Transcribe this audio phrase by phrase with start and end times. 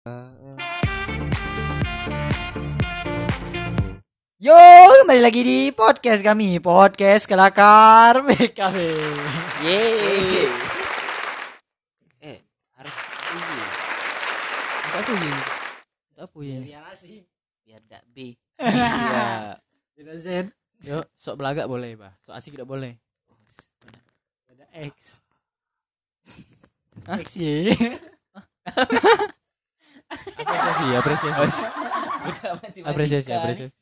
[0.00, 0.16] Yo,
[5.04, 8.76] kembali lagi di podcast kami, podcast kelakar BKB.
[9.60, 10.48] Yeay.
[12.32, 12.40] eh,
[12.80, 13.60] harus iya
[14.88, 15.36] Untuk apa ya?
[16.08, 16.58] Untuk apa ya?
[16.64, 17.28] Biar asik.
[17.68, 18.40] biar dak B.
[18.56, 19.60] Iya.
[20.00, 20.48] Tidak Z.
[20.80, 22.16] Yo, sok belagak boleh, Bah.
[22.24, 22.96] Sok asik tidak boleh.
[24.48, 25.20] Ada X.
[27.04, 27.36] X.
[30.10, 31.62] Apresiasi, apresiasi.
[32.82, 33.76] Apresiasi, apresiasi.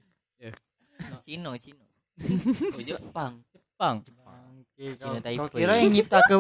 [1.25, 1.85] Cino, Cino.
[2.75, 3.41] Oh, Jepang.
[3.79, 4.03] Pang.
[4.03, 5.39] Oke, Cina kau, Taipei.
[5.39, 6.35] kau kira yang nyipta ke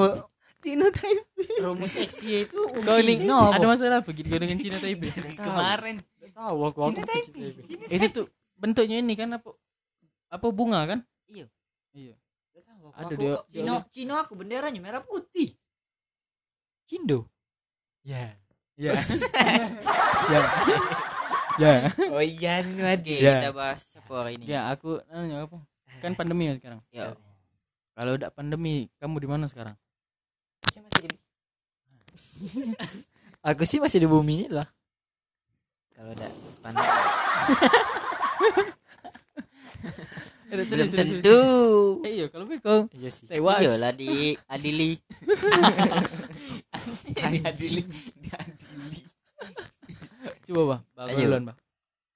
[0.58, 1.62] Cina Taipei.
[1.62, 5.10] rumus X Y itu Kau ini Cina, ada masalah apa gitu dengan Cina Taipei?
[5.34, 5.96] Kemarin
[6.34, 7.50] tahu aku ke Taipei.
[7.88, 8.26] Itu tuh
[8.58, 9.54] bentuknya ini kan apa?
[10.28, 10.98] Apa bunga kan?
[11.30, 11.46] Iya.
[11.94, 12.14] Iya.
[12.98, 15.54] Ada Aku dia- kok Cina, Cina aku benderanya merah putih.
[16.82, 17.30] Cindo.
[18.02, 18.34] Ya.
[18.78, 18.94] Ya.
[20.28, 20.40] Ya.
[21.58, 21.72] Ya.
[22.12, 23.16] Oh iya, ini lagi.
[23.18, 23.40] Ya.
[23.40, 24.44] Kita bahas apa hari ini?
[24.46, 25.58] Ya, aku nanya apa?
[25.98, 26.78] Kan pandemi ya sekarang.
[26.92, 27.16] Ya.
[27.96, 29.74] Kalau udah pandemi, kamu di mana sekarang?
[30.68, 31.22] Saya masih di-
[33.48, 34.68] Aku sih masih di bumi ini lah.
[35.96, 36.86] Kalau udah pandemi.
[40.48, 41.40] Belum tentu.
[42.04, 43.26] Eh, iya, kalau kau Iya sih.
[43.26, 43.60] tewas.
[43.60, 44.96] Iyalah di adili.
[46.92, 47.82] Di adili.
[48.18, 49.00] Di adili.
[50.48, 50.80] Coba, Bah.
[50.96, 51.16] Bah, Ayo.
[51.24, 51.56] duluan, Bah.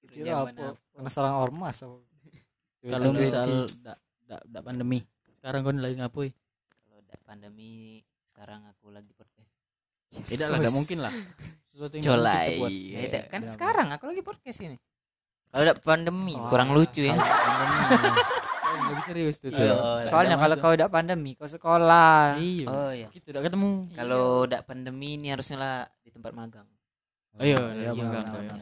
[0.09, 0.77] Kira apa?
[0.93, 1.95] Karena seorang ormas apa?
[2.83, 4.99] Kalau misal dak dak dak pandemi.
[5.39, 6.31] Sekarang kau lagi ngapain?
[6.83, 9.49] Kalau udah pandemi sekarang aku lagi podcast.
[10.13, 11.13] Tidak lah, tidak mungkin lah.
[11.73, 12.47] Sesuatu yang Colai.
[12.61, 12.69] buat.
[12.69, 13.53] Ya, tidak, kan tidak.
[13.57, 14.77] sekarang aku lagi podcast ini.
[15.49, 17.17] Kalau udah pandemi kurang lucu ya.
[17.17, 18.09] pandemi.
[18.73, 19.49] Lebih serius tuh.
[19.53, 19.57] Iya.
[19.57, 19.75] tuh.
[19.77, 22.37] Oh, Soalnya kalau kau udah pandemi, kau sekolah.
[22.41, 22.67] Iya.
[22.67, 23.07] Oh iya.
[23.13, 23.71] Kita udah ketemu.
[23.93, 26.67] Kalau udah pandemi ini harusnya lah di tempat magang.
[27.33, 28.23] Oh, iya, iya, iya, benar.
[28.29, 28.53] iya.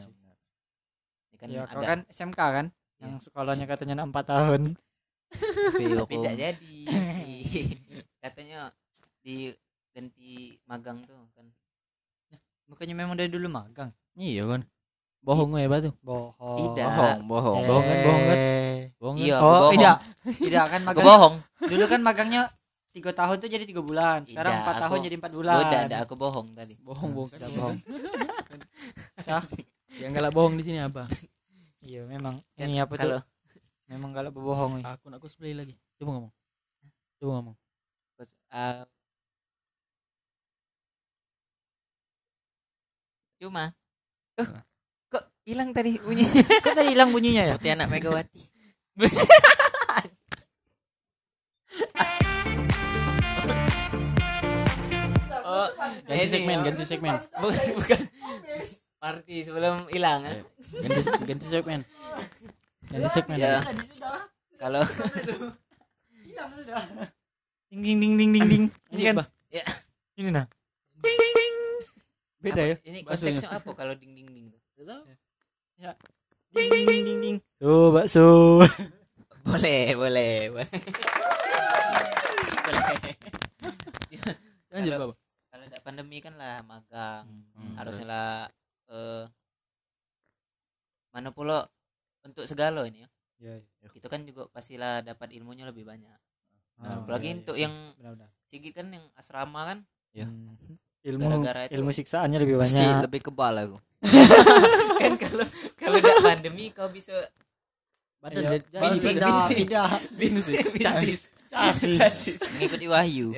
[1.27, 2.65] Ini kan Ya, kau agak kan SMK kan?
[3.01, 4.61] Yang sekolahnya katanya 4 tahun.
[5.31, 6.77] tapi tidak jadi.
[8.23, 8.69] Katanya
[9.23, 9.49] di
[9.95, 11.47] ganti magang tuh kan.
[12.67, 13.91] Bukannya memang dari dulu magang.
[14.15, 14.61] Iya kan.
[15.21, 15.89] Bohong ya batu.
[16.01, 16.73] Bohong.
[16.73, 16.87] Tidak.
[17.23, 17.61] bohong.
[17.61, 17.67] Eh.
[17.69, 18.37] Bohong kan, bohong kan.
[18.97, 19.21] Bohong kan.
[19.21, 19.73] Iya, aku Oh, bohong.
[19.73, 19.95] tidak.
[20.35, 21.05] Tidak kan Aku magang.
[21.05, 21.35] bohong.
[21.61, 22.41] Dulu kan magangnya
[22.91, 24.19] 3 tahun tuh jadi 3 bulan.
[24.25, 25.55] Sekarang Tidak, 4 tahun aku- jadi 4 bulan.
[25.61, 26.73] Udah, ada aku bohong tadi.
[26.77, 27.37] Bohong, bohong kan.
[27.37, 27.77] Tidak bohong.
[29.21, 29.43] Cah.
[29.93, 31.05] Yang galak bohong di sini apa?
[31.81, 33.23] Iya, memang Kan ini apa kalau tuh?
[33.87, 34.81] Memang kalau berbohong.
[34.81, 35.77] Aku nak cosplay lagi.
[35.95, 36.33] Coba ngomong.
[37.17, 37.55] Coba ngomong.
[38.51, 38.83] uh,
[43.37, 43.73] cuma
[44.37, 44.70] eh kok
[45.45, 46.25] hilang tadi bunyi
[46.63, 47.55] Kok tadi hilang bunyinya ya?
[47.57, 48.41] seperti anak Megawati
[55.47, 55.67] oh
[56.05, 56.63] Ganti segmen, oh.
[56.67, 57.15] ganti segmen.
[57.39, 58.01] bukan bukan
[59.01, 60.43] party sebelum hilang eh.
[60.83, 61.81] Ganti ganti segmen.
[62.91, 63.39] Ganti segmen.
[63.39, 63.63] ya
[64.59, 64.83] kalau
[67.71, 68.63] Ding ding ding ding ding ding.
[68.91, 69.23] Ini kan.
[69.49, 69.63] Ya.
[70.19, 70.45] Ini nah.
[72.43, 72.75] Beda ya.
[72.83, 74.51] ini konteksnya apa kalau ding ding ding
[75.83, 75.95] tuh
[76.51, 77.37] Ding ding ding ding ding.
[77.57, 78.59] So, bakso.
[79.41, 80.69] boleh boleh boleh
[82.61, 83.13] boleh
[84.69, 85.17] Lanjut, Kalau- Bapak.
[85.49, 88.29] kalau ada pandemi kan lah magang Hmm, harusnya lah
[88.87, 89.23] eh
[91.09, 91.67] mana pula
[92.21, 93.09] untuk segala ini ya
[93.41, 93.53] Iya,
[93.91, 96.13] itu kan juga pastilah dapat ilmunya lebih banyak
[96.77, 98.29] Ah, apalagi iya, untuk iya, yang benar-benar.
[98.43, 99.79] Sigit kan yang asrama kan
[100.11, 100.25] Ya.
[100.25, 100.77] Hmm.
[101.01, 101.73] Ilmu Gara-gara itu.
[101.73, 103.01] ilmu siksaannya lebih pasti banyak.
[103.01, 105.45] lebih kebal aku kan kalau
[105.77, 107.13] kalau ada pandemi kau bisa
[108.21, 108.61] Iya.
[108.61, 109.49] bincang.
[109.49, 109.89] tidak.
[110.13, 111.21] Bincang, Casis.
[111.49, 112.37] Casis.
[112.53, 113.33] mengikuti wahyu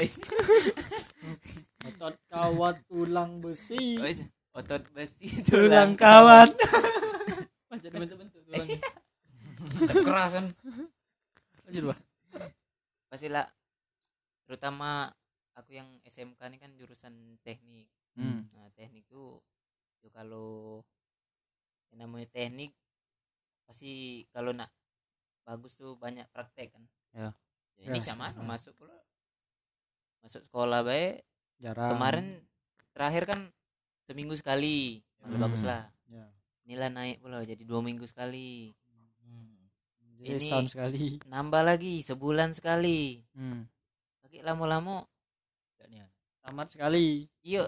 [1.88, 3.96] Otot kawat tulang besi.
[3.96, 4.12] Oh,
[4.60, 6.52] otot besi Tulang kawat.
[7.74, 8.68] Jadi bentuk-bentuk tulang.
[9.88, 10.52] kekerasan
[11.64, 12.00] Lanjut, Bah.
[13.08, 13.48] pastilah
[14.44, 15.08] terutama
[15.56, 18.46] aku yang SMK ini kan jurusan teknik Hmm.
[18.46, 19.42] Nah, teknik tuh
[20.04, 20.84] ya kalau
[21.90, 22.76] yang namanya teknik
[23.64, 23.92] pasti
[24.30, 24.68] kalau nak
[25.42, 26.84] bagus tuh banyak praktek kan.
[27.12, 27.32] Ya.
[27.74, 28.96] Ya, ini Ya, cuman masuk pula
[30.20, 31.24] masuk sekolah baik
[31.60, 31.90] Jarang.
[31.90, 32.26] kemarin
[32.92, 33.40] terakhir kan
[34.04, 35.40] seminggu sekali Hmm.
[35.40, 36.28] bagus lah Ya.
[36.64, 38.72] nilai naik pula jadi dua minggu sekali
[40.24, 41.20] Jadi Ini- setahun sekali.
[41.28, 43.68] nambah lagi sebulan sekali Hmm.
[44.24, 45.04] lagi lama-lama
[46.40, 47.28] Tamat sekali.
[47.40, 47.68] iya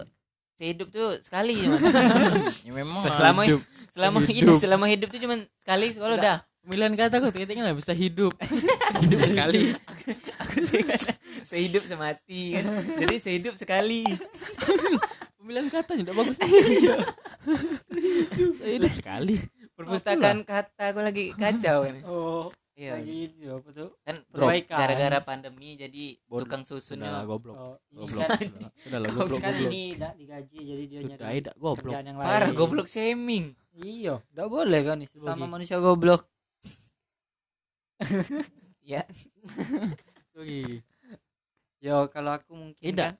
[0.56, 1.80] sehidup tuh sekali cuman
[2.58, 3.60] Ya memang selama hidup.
[3.88, 4.36] selama Sehidup.
[4.42, 6.38] hidup selama hidup tuh cuman sekali sekolah Udah.
[6.38, 8.34] udah Pemilihan kata kok ketika lah bisa hidup.
[9.04, 9.70] hidup sekali.
[10.34, 10.98] aku tuh kan
[11.44, 12.64] sehidup semati kan
[12.98, 14.02] jadi sehidup sekali
[15.38, 16.36] Pemilihan katanya tidak bagus.
[18.56, 19.36] Saya hidup sekali.
[19.72, 23.88] perpustakaan kata gue lagi kacau ini Oh, iya lagi apa tuh?
[23.98, 24.76] kan Perbaikan.
[24.76, 26.44] gara-gara pandemi jadi Bodoh.
[26.44, 27.56] tukang Sudah susunnya goblok.
[27.56, 28.20] Oh, ini Goblok.
[28.22, 29.40] Sudah sudah lah Kau goblok.
[29.40, 31.92] kan ini tidak digaji jadi dia nyari Sudah tidak goblok.
[31.96, 32.54] yang parah lain.
[32.54, 36.22] goblok shaming Iya, tidak boleh kan sama Sebagai- manusia goblok.
[38.84, 39.02] ya
[40.32, 40.84] Oke.
[41.78, 43.08] Yo, kalau aku mungkin Tidak.
[43.10, 43.16] kan,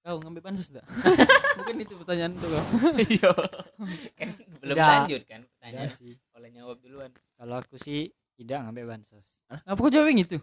[0.00, 0.84] Kau ngambil pansus tidak?
[1.58, 2.64] Mungkin itu pertanyaan tuh kau.
[2.96, 3.28] iya
[4.18, 4.28] kan
[4.58, 4.88] belum Tidak.
[4.88, 6.14] lanjut kan pertanyaan sih.
[6.32, 8.08] oleh jawab duluan Kalau aku sih
[8.38, 9.26] tidak ngambil bansos.
[9.50, 9.60] Hah?
[9.66, 10.38] Apa kau jawab yang itu?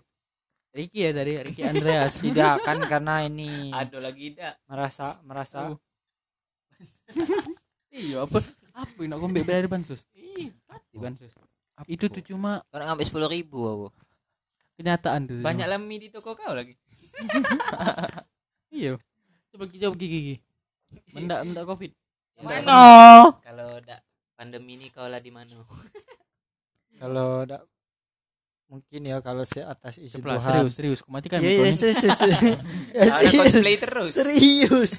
[0.75, 2.19] Ricky ya tadi, Ricky Andreas.
[2.19, 5.79] Tidak kan karena ini aduh lagi tidak merasa merasa Oh.
[7.95, 8.43] Iya, apa
[8.75, 10.03] apa yang nak kau ambil dari bansos?
[10.11, 10.51] Di
[10.99, 11.31] bansos.
[11.87, 13.87] Itu tuh cuma orang ngambil sepuluh ribu aku
[14.75, 15.39] kenyataan tuh.
[15.39, 16.75] banyak lami di toko kau lagi
[18.75, 18.99] Iya.
[19.55, 20.35] Coba jawab Ki Ki.
[21.15, 21.91] Mendak mendak Covid.
[22.43, 23.31] Mana?
[23.39, 23.99] kalau udah
[24.35, 25.55] pandemi ini kau lah di mana
[26.99, 27.63] Kalau tidak
[28.65, 30.45] mungkin ya kalau se atas izin Ceplah, Tuhan.
[30.51, 30.97] serius, serius.
[30.99, 31.77] Kau matikan Iya, iya, mikronya.
[31.77, 32.17] serius, serius.
[32.17, 32.33] Ya,
[32.99, 33.33] ada serius.
[33.53, 34.91] cosplay terus serius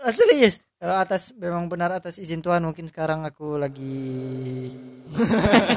[0.00, 4.72] Ah, serius kalau atas memang benar atas izin Tuhan mungkin sekarang aku lagi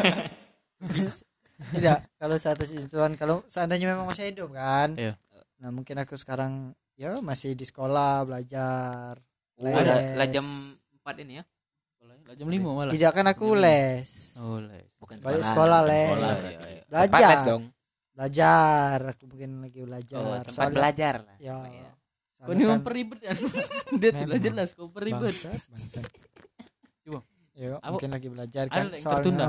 [1.74, 5.14] tidak kalau atas izin Tuhan kalau seandainya memang masih hidup kan Iya.
[5.60, 9.18] nah mungkin aku sekarang ya masih di sekolah belajar
[9.54, 10.18] Oh, Les.
[10.18, 10.42] lah jam
[11.06, 11.44] 4 ini ya
[12.34, 12.92] Jam 5 malah.
[12.92, 13.66] tidak kan aku Jam lima.
[13.66, 14.86] les Oh, les.
[14.98, 16.08] bukan Balik sekolah, Les.
[16.08, 16.84] Sekolah, Iya, iya.
[16.88, 17.30] Belajar.
[17.30, 17.64] Les dong
[18.14, 21.90] belajar aku mungkin lagi belajar oh, tempat Soalnya- belajar lah ya Iya.
[22.38, 23.36] Kau ini kan- memperibet kan?
[24.02, 25.32] Dia tidak jelas kau peribet.
[25.32, 26.06] Bangsat, bangsat.
[27.04, 27.20] Coba.
[27.54, 29.48] Yo, Apa- mungkin lagi belajar ada kan yang soalnya tertunda?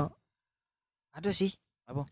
[1.11, 1.51] aduh sih
[1.85, 2.03] apa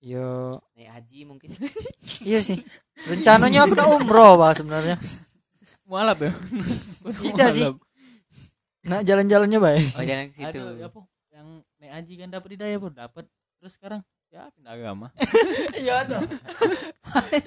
[0.00, 1.48] yo naik haji mungkin
[2.28, 2.60] iya sih
[3.04, 4.96] rencananya aku udah umroh pak sebenarnya
[5.84, 6.30] Mualaf ya?
[7.02, 7.66] Tidak sih.
[8.86, 11.00] Nah jalan-jalannya baik oh jalan ke situ Ada apa?
[11.30, 11.48] Yang
[11.80, 13.24] naik haji kan dapat hidayah bro, dapat.
[13.60, 14.00] Terus sekarang
[14.30, 15.06] ya pindah agama.
[15.80, 16.22] iya ada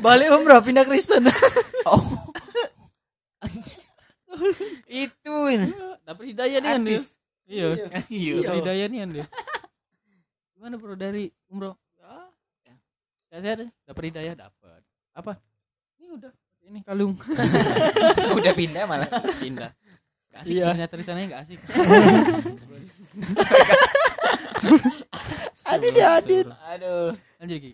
[0.04, 1.28] balik umroh pindah Kristen
[1.90, 2.02] oh
[4.90, 5.36] itu
[6.04, 7.02] dapat hidayah nih kan dia.
[7.44, 7.68] Iya.
[8.08, 9.26] iya Dapat hidayah nih kan dia.
[10.58, 11.76] Gimana bro dari umroh?
[12.00, 12.16] Ya.
[13.34, 13.70] Ya sehat ya.
[13.90, 14.82] Dapat hidayah dapat.
[15.14, 15.38] Apa?
[16.00, 16.32] Ini udah
[16.64, 17.20] ini kalung
[18.40, 19.72] udah pindah malah pindah.
[20.34, 20.68] Gak asik Iya.
[20.72, 21.60] ternyata di sana gak asik.
[25.64, 26.38] Ada dia, ada.
[26.70, 27.72] aduh Lanjut Ki.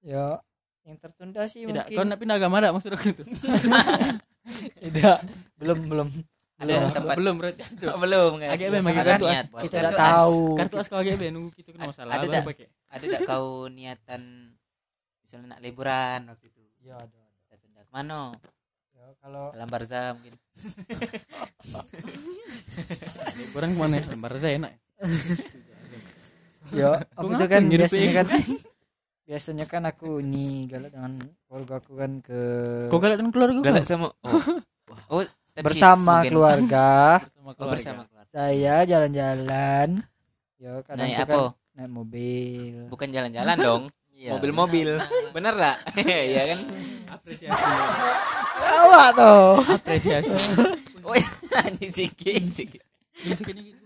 [0.00, 0.38] ya
[0.82, 3.24] yang tertunda sih Tidak, kau mungkin nak pindah agama tak maksud aku itu?
[4.82, 5.20] tidak
[5.58, 6.08] belum belum
[6.58, 6.90] ada belum.
[6.90, 7.60] tempat belum berarti.
[7.62, 7.88] Aduh.
[7.88, 10.00] Oh, belum kan Agak memang ada kartu as- niat buat kita kartu tidak as.
[10.00, 12.42] tahu Kartu as kau agak nunggu kita kena masalah ada baru dah.
[12.42, 12.66] pakai.
[12.88, 14.22] ada tak kau niatan
[15.20, 17.20] misalnya nak liburan waktu itu ya ada ada.
[17.38, 18.20] kita tunda ke mana
[19.08, 20.36] ya kalau dalam barza mungkin.
[23.40, 23.96] Liburan ke mana?
[24.04, 24.76] Lembar saya enak.
[26.76, 28.28] ya Kau aku ngapa kan biasanya kan
[29.24, 31.16] biasanya kan aku nih galak dengan
[31.48, 32.40] keluarga aku kan ke
[32.92, 34.44] Kau galak dengan keluarga galak sama oh,
[35.16, 37.24] oh stepsis bersama keluarga.
[37.24, 37.72] Bersama oh, keluarga.
[37.72, 38.36] bersama keluarga.
[38.36, 39.88] saya jalan-jalan.
[40.60, 41.56] Ya kadang naik tuh apa?
[41.56, 42.76] kan naik mobil.
[42.92, 43.88] Bukan jalan-jalan dong.
[44.36, 45.00] Mobil-mobil.
[45.32, 46.60] Bener tak iya kan
[47.08, 47.64] Apresiasi.
[48.64, 50.60] awak tuh Apresiasi.
[51.06, 51.16] oh
[51.64, 53.84] anjing Ini sukanya gitu.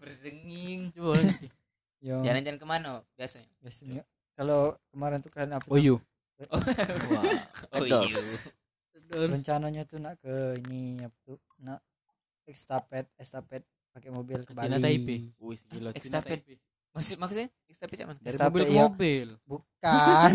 [0.00, 1.14] berdenging Coba
[2.04, 4.02] jalan-jalan ke mana biasanya biasanya
[4.34, 5.96] kalau kemarin tuh kan apa Oh iya.
[7.72, 8.10] oh iya
[9.14, 11.80] rencananya tuh nak ke ini apa tuh nak
[12.44, 13.62] estafet estafet
[13.94, 15.18] pakai mobil ke Cina Bali Taipei.
[15.38, 15.90] Wih, gila.
[15.94, 16.40] Cina Estafet.
[16.94, 18.82] Maksud maksudnya estafet cak mana Dari mobil ke iya.
[18.84, 19.26] mobil.
[19.44, 20.32] bukan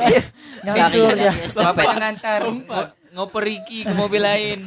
[0.00, 0.22] Iya.
[0.64, 4.58] ngangsur ya bapak yang ngantar ngo- ngoper Ricky ke mobil lain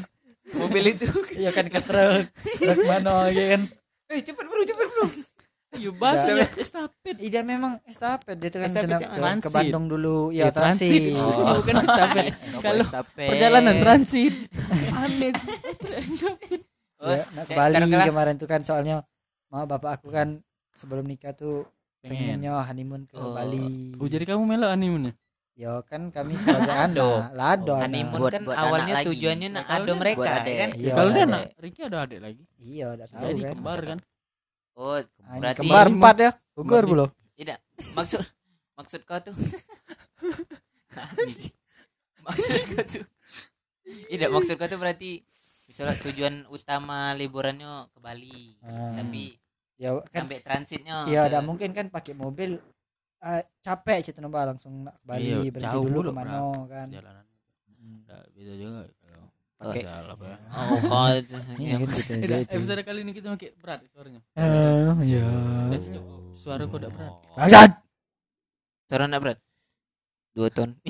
[0.54, 1.08] mobil itu
[1.40, 2.28] iya kan ke truk
[2.60, 3.62] truk mana ya kan
[4.12, 5.08] eh cepet bro cepet bro
[5.68, 7.20] Iya, bahasa ya estafet.
[7.20, 9.04] Iya memang estafet dia kan yang
[9.38, 11.12] ke, ke Bandung dulu ya, Ya, transit.
[11.12, 11.60] transit, Oh.
[11.60, 12.26] Bukan estafet.
[12.66, 14.34] Kalau Perjalanan transit.
[14.96, 15.36] Aneh.
[16.98, 19.04] Oh, Ya, nak ke ya, Bali kemarin tuh kan soalnya
[19.48, 20.40] mau bapak aku kan
[20.78, 21.66] sebelum nikah tuh
[21.98, 22.38] Pengen.
[22.38, 23.34] pengennya honeymoon ke Oh.
[23.34, 25.12] Bali Oh, jadi kamu melok animenya?
[25.54, 27.18] ya kan kami sebagai Ado.
[27.18, 27.84] anak lado anak.
[27.84, 29.08] honeymoon Buat- kan buat awalnya anak lagi.
[29.10, 30.56] tujuannya nak ado mereka buat ya adek.
[30.56, 31.26] kan Iya, Kalau dia ada.
[31.28, 32.44] anak Ricky ada adik lagi.
[32.58, 34.00] iya udah tahu Jadi kan kembar kan.
[34.76, 34.98] oh
[35.34, 37.58] berarti kembar empat ya Kembar belum tidak
[37.92, 38.22] maksud
[38.76, 39.34] maksud kau tuh
[42.24, 43.06] maksud kau tuh
[44.06, 45.12] tidak maksud kau tuh berarti
[45.66, 48.94] misalnya tujuan utama liburannya ke Bali Ah.
[48.96, 49.34] tapi
[49.78, 52.58] ya kan sampai transitnya Iya, ke- ada mungkin kan pakai mobil
[53.20, 56.34] eh, capek cerita nombak langsung nak Bali Iya, berhenti jauh dulu loh, ke mana
[56.68, 56.88] kan.
[56.88, 57.26] Jalanan.
[57.68, 58.02] Hmm.
[58.04, 59.26] Udah beda juga kalau
[59.58, 61.08] pakai salah pak Oh, kau
[61.56, 65.26] Iya kan gitu Tidak, episode kali ini kita pakai berat suaranya Eh, ya.
[66.36, 67.72] Suara kok udah berat Bangsat.
[68.86, 69.38] Suara nak berat.
[70.32, 70.70] Dua ton.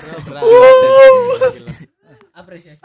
[0.00, 0.42] suara berat
[2.32, 2.80] apresiasi.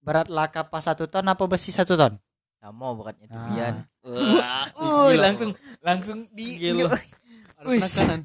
[0.00, 2.16] Berat lah kapas satu ton apa besi satu ton?
[2.58, 3.46] Sama beratnya tuh Ah.
[3.48, 3.74] Bian.
[4.08, 6.88] Wah, uh, langsung langsung di Gila.
[6.88, 7.84] ada Wis.
[7.92, 8.20] penekanan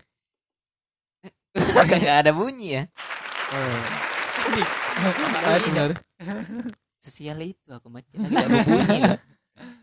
[1.85, 2.83] Gak ada bunyi ya.
[5.43, 5.93] Ah, sinar.
[6.97, 9.19] Sesial itu aku macam lagi gak berbunyi loh.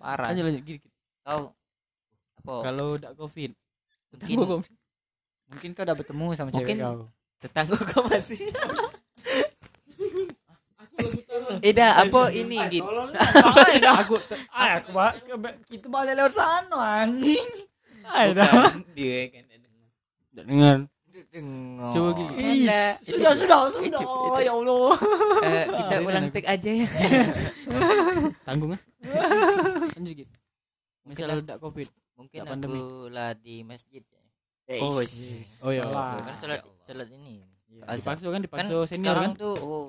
[0.01, 0.33] Parah.
[0.33, 0.79] lanjut lanjut gini
[1.21, 1.55] Kau
[2.41, 2.55] apa?
[2.65, 3.55] kalau udah covid
[4.11, 4.67] Mungkin
[5.47, 7.07] Mungkin kau udah bertemu sama Mungkin- cewek kau.
[7.39, 8.39] tetangga kau masih.
[11.59, 12.87] Eda apa ini gitu?
[14.01, 14.15] aku
[14.55, 14.91] Ah, aku
[15.67, 17.49] kita balik lewat sana anjing.
[18.01, 19.91] Bukan, Dia kan ada dengar.
[20.31, 20.77] dengar
[21.31, 21.93] Dengar.
[21.95, 22.33] Coba gini.
[22.67, 22.83] Ada.
[23.03, 24.03] Sudah, sudah, sudah.
[24.41, 24.91] Ya Allah.
[25.47, 26.89] Eh, kita ulang take aja ya.
[28.47, 28.83] tanggung ah
[29.97, 30.35] lanjut gitu
[31.07, 31.89] misal udah covid
[32.21, 34.05] Mungkin aku lah di masjid
[34.69, 34.77] ya.
[34.85, 35.65] Oh, yes.
[35.65, 35.89] oh iya.
[35.89, 36.21] Salah.
[36.21, 37.41] kan salat salat ini.
[37.89, 37.97] Azan.
[37.97, 39.87] dipaksa kan Kan dipaksa senior sekarang kan tuh oh,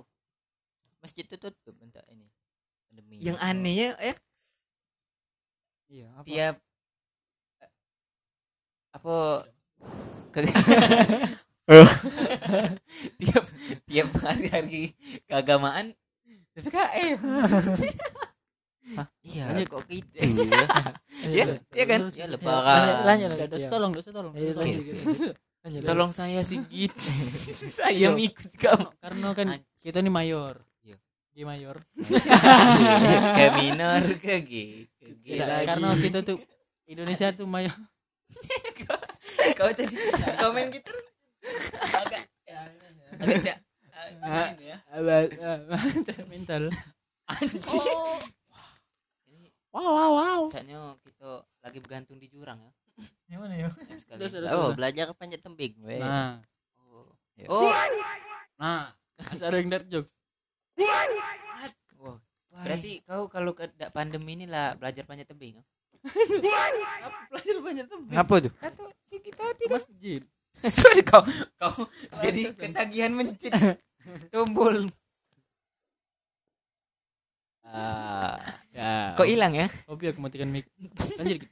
[1.01, 2.29] masjid tuh tutup bentar ini.
[2.88, 3.17] Pandemi.
[3.20, 3.46] Yang Oh.
[3.46, 4.15] anehnya ya
[5.91, 6.24] Iya, apa?
[6.24, 6.55] tiap
[7.60, 7.72] eh,
[8.91, 9.15] apa
[10.31, 10.48] ke-
[13.20, 13.43] tiap
[13.86, 15.91] tiap hari-hari keagamaan
[16.53, 17.20] PPKM.
[19.22, 19.67] Iya, Lanjut.
[19.70, 20.63] kok gitu ya?
[21.22, 22.01] Iya, iya kan?
[22.12, 23.05] Ya lebaran.
[23.05, 23.50] Lanjut, lanjut, Udah, lanjut.
[23.51, 23.70] dosa Iya.
[23.70, 24.34] tolong, dosa tolong.
[24.34, 24.63] Iya, Tolong.
[24.65, 25.36] lanjut, lanjut.
[25.62, 28.88] Lanjut, Tolong saya saya ikut kamu.
[28.98, 30.55] Karena kan kita nih mayor.
[31.31, 31.79] Di mayor.
[33.38, 34.53] ke minor ke G.
[35.00, 35.65] Ke G Tidak, lagi.
[35.65, 36.38] karena kita tuh
[36.91, 37.71] Indonesia tuh mayor.
[39.57, 39.95] Kau tadi
[40.39, 40.91] komen gitu.
[41.79, 42.21] Agak
[43.15, 43.57] agak cak.
[44.21, 44.47] Ah.
[44.51, 44.77] Gitu ya.
[46.03, 46.63] Cara mental.
[47.27, 47.83] Anjing.
[49.29, 50.41] Ini Wow, wow, wow.
[50.51, 52.71] caknya kita lagi bergantung di jurang ya.
[53.31, 53.69] Yang mana ya?
[54.51, 55.79] Oh, belajar panjat tembing.
[55.81, 56.03] weh.
[56.03, 56.43] Nah,
[56.91, 57.07] Oh.
[57.47, 57.71] Oh.
[58.59, 60.11] nah, asal yang dark jokes.
[61.97, 62.17] Wah.
[62.61, 65.57] Berarti kau kalau ke da- pandemi ini lah belajar panjat tebing.
[67.27, 68.00] Belajar banyak tuh.
[68.07, 68.51] Ngapa tuh?
[68.53, 70.21] Kata si kita Di masjid.
[70.67, 71.23] Sorry kau
[71.55, 71.73] kau
[72.19, 73.53] jadi ketagihan mencit
[74.31, 74.85] tombol.
[77.63, 78.35] Ah,
[78.71, 79.15] Ya.
[79.15, 79.67] kok hilang ya?
[79.85, 80.67] Hobi aku matikan mic.
[81.15, 81.43] Lanjut.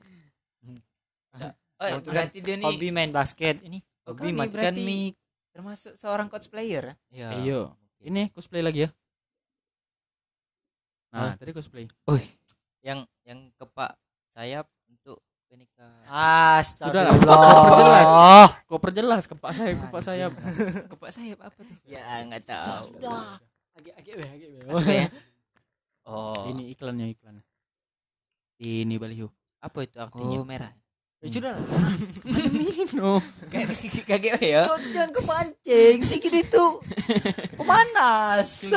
[1.79, 3.59] Oh, berarti dia nih Hobi main basket.
[3.61, 5.15] Ini Oh, hobi matikan mic.
[5.51, 6.95] termasuk seorang cosplayer.
[7.07, 7.31] Ya.
[7.33, 7.75] Ayo.
[7.99, 8.89] Ini cosplay lagi ya.
[11.09, 11.87] Nah, tadi cosplay.
[12.79, 13.97] yang yang kepak
[14.37, 16.05] sayap untuk pernikahan.
[16.05, 18.47] Astagfirullah.
[18.69, 20.25] Kok perjelas kepak saya, kepak saya.
[20.93, 21.75] Kepak sayap apa tuh?
[21.89, 22.93] Ya, enggak tahu.
[23.73, 24.61] Agak-agak weh, agak weh.
[24.93, 25.09] Ya?
[26.05, 26.45] Oh.
[26.53, 27.41] Ini iklannya iklan.
[28.59, 29.29] Ini baliho.
[29.59, 30.39] apa itu artinya?
[30.39, 30.71] Oh, merah.
[31.19, 31.59] Ya sudah lah.
[32.23, 33.19] Minum.
[33.51, 33.75] Kayak
[34.07, 34.71] kaget ya.
[34.71, 35.99] Kau tuh jangan kepancing.
[35.99, 36.79] Si gini tuh
[37.59, 38.71] pemanas.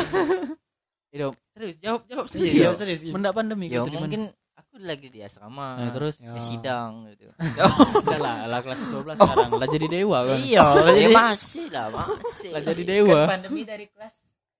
[1.12, 2.74] Itu serius jawab jawab Iya, serius.
[2.74, 3.00] serius.
[3.02, 3.12] gini.
[3.12, 4.22] Mendak pandemi Ya gitu mungkin
[4.54, 5.76] aku lagi di asrama.
[5.76, 6.32] Nah, terus Ya.
[6.32, 7.28] di sidang gitu.
[8.04, 10.38] udah lah, lah kelas 12 sekarang lah jadi dewa kan.
[10.38, 12.50] Iya, ya jadi masih lah, masih.
[12.50, 13.18] Lah jadi dewa.
[13.22, 14.14] Kan pandemi dari kelas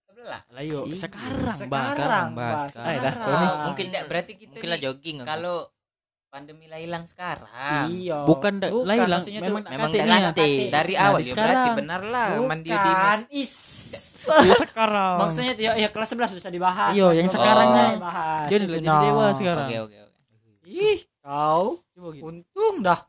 [0.07, 0.29] 11.
[0.47, 0.97] Lah yo Iya.
[1.01, 1.89] sekarang, Bang.
[1.91, 2.95] sekarang, Bang, sekarang.
[2.95, 3.13] Dah.
[3.17, 3.57] Sekarang.
[3.67, 5.57] Mungkin enggak berarti kita Mungkin lah nih jogging kalau
[6.33, 7.93] pandemi lah hilang sekarang.
[7.93, 8.25] Iya.
[8.25, 10.73] Bukan da- lah hilang, memang Memang ganti.
[10.73, 11.77] Dari Nah, awal ya berarti sekarang.
[11.77, 12.97] benar lah mandi di Bukan.
[12.97, 13.21] mas.
[13.29, 13.55] Is.
[14.25, 15.15] Ya sekarang.
[15.21, 16.91] Maksudnya ya, ya kelas 11 bisa dibahas.
[16.91, 17.85] Iya, Kelas yang 12 sekarangnya.
[17.93, 18.47] dibahas.
[18.47, 19.03] Itu, udah jadi nah.
[19.05, 19.67] dewa sekarang.
[19.67, 20.11] Oke oke oke.
[20.65, 22.23] Ih, kau gitu.
[22.25, 23.01] untung dah.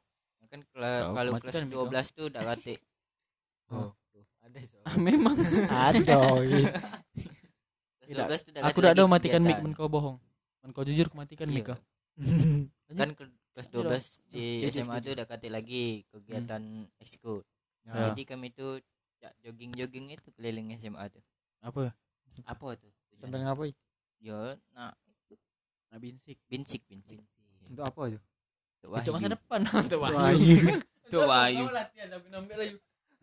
[0.45, 1.81] Kan kela- Kau kalau kelas mikro.
[1.87, 2.75] 12 tuh udah kate.
[3.69, 3.89] Oh.
[4.43, 4.85] Ada soalnya.
[4.85, 5.35] Ah, memang.
[5.39, 6.43] Aduh.
[8.03, 8.25] Kelas Tidak.
[8.27, 10.19] 12 tuh udah Aku udah tahu matikan mic men kau bohong.
[10.59, 11.71] Men kau jujur aku matikan mic Iya.
[11.71, 11.79] kau.
[12.89, 16.61] kan ke- kelas 12 di SMA tuh udah kate lagi kegiatan
[16.97, 17.41] ekskul.
[17.83, 18.11] Ya.
[18.11, 18.79] Jadi kami tuh
[19.39, 21.23] jogging-jogging itu keliling SMA tuh.
[21.61, 21.95] Apa?
[22.43, 22.91] Apa tuh?
[23.17, 23.73] Sambil ngapain?
[24.19, 24.91] Ya, nah
[25.91, 26.37] Nabi Insik.
[26.49, 27.21] bincik bincik.
[27.69, 28.19] Untuk apa itu?
[28.83, 29.59] Untuk masa depan.
[29.85, 30.57] Untuk Wahyu.
[31.07, 31.65] Tuh Wahyu.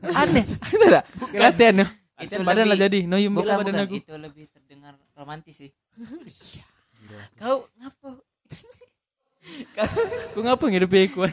[0.00, 0.44] Aneh.
[0.72, 1.04] Ada enggak?
[1.36, 1.86] Latihan ya.
[2.20, 2.98] Itu badan lah jadi.
[3.04, 3.96] No yum Bukan, badan aku.
[3.96, 5.70] itu lebih terdengar romantis sih.
[7.36, 8.20] Kau ngapa?
[10.30, 11.24] Aku ngapa ngidupi aku?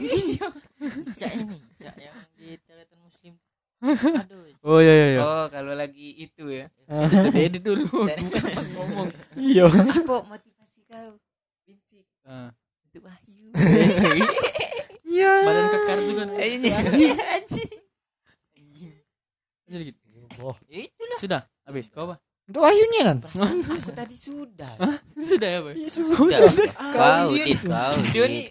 [1.13, 3.33] Cak ini, cak yang di Teleton Muslim.
[3.77, 4.47] Aduh.
[4.63, 5.19] Oh iya iya iya.
[5.21, 6.71] Oh, kalau lagi itu ya.
[6.87, 8.07] Itu edit dulu.
[8.07, 9.07] Cak- Pas ngomong.
[9.35, 9.67] Iya.
[9.67, 11.13] Apa motivasi kau?
[11.63, 12.05] Bincik.
[12.23, 12.49] Ah,
[12.85, 13.47] Untuk Wahyu.
[15.03, 15.31] Iya.
[15.43, 16.23] Badan kekar juga.
[16.31, 16.73] Anjing.
[17.13, 17.71] Anjing.
[19.67, 19.99] Jadi gitu.
[20.69, 21.91] Itulah Sudah, habis.
[21.91, 22.15] Kau apa?
[22.47, 23.17] Untuk Ayunya kan?
[23.19, 24.73] perasaan aku tadi sudah.
[25.13, 25.73] Sudah ya, Pak.
[25.73, 26.39] Iya Sudah.
[26.73, 27.95] Kau dia, dit kau.
[28.07, 28.47] dia nih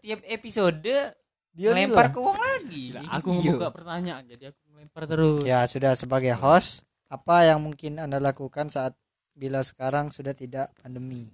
[0.00, 0.94] tiap episode
[1.50, 2.84] Dia melempar nih ke uang lagi.
[2.90, 3.38] Gila, aku Iya.
[3.44, 5.40] ngebuka pertanyaan, jadi aku melempar terus.
[5.40, 5.46] lah.
[5.46, 8.94] Ya sudah sebagai host, apa yang mungkin anda lakukan saat
[9.32, 11.30] bila sekarang sudah tidak pandemi?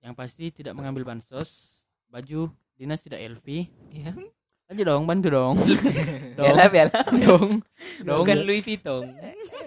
[0.00, 3.46] Yang pasti tidak mengambil bansos, baju dinas tidak LV.
[3.92, 4.12] Ya.
[4.70, 5.54] Aja dong, bantu dong.
[6.38, 7.00] dong, Bela bela.
[7.18, 7.58] dong,
[8.06, 9.02] dong, Bukan Louis Vuitton.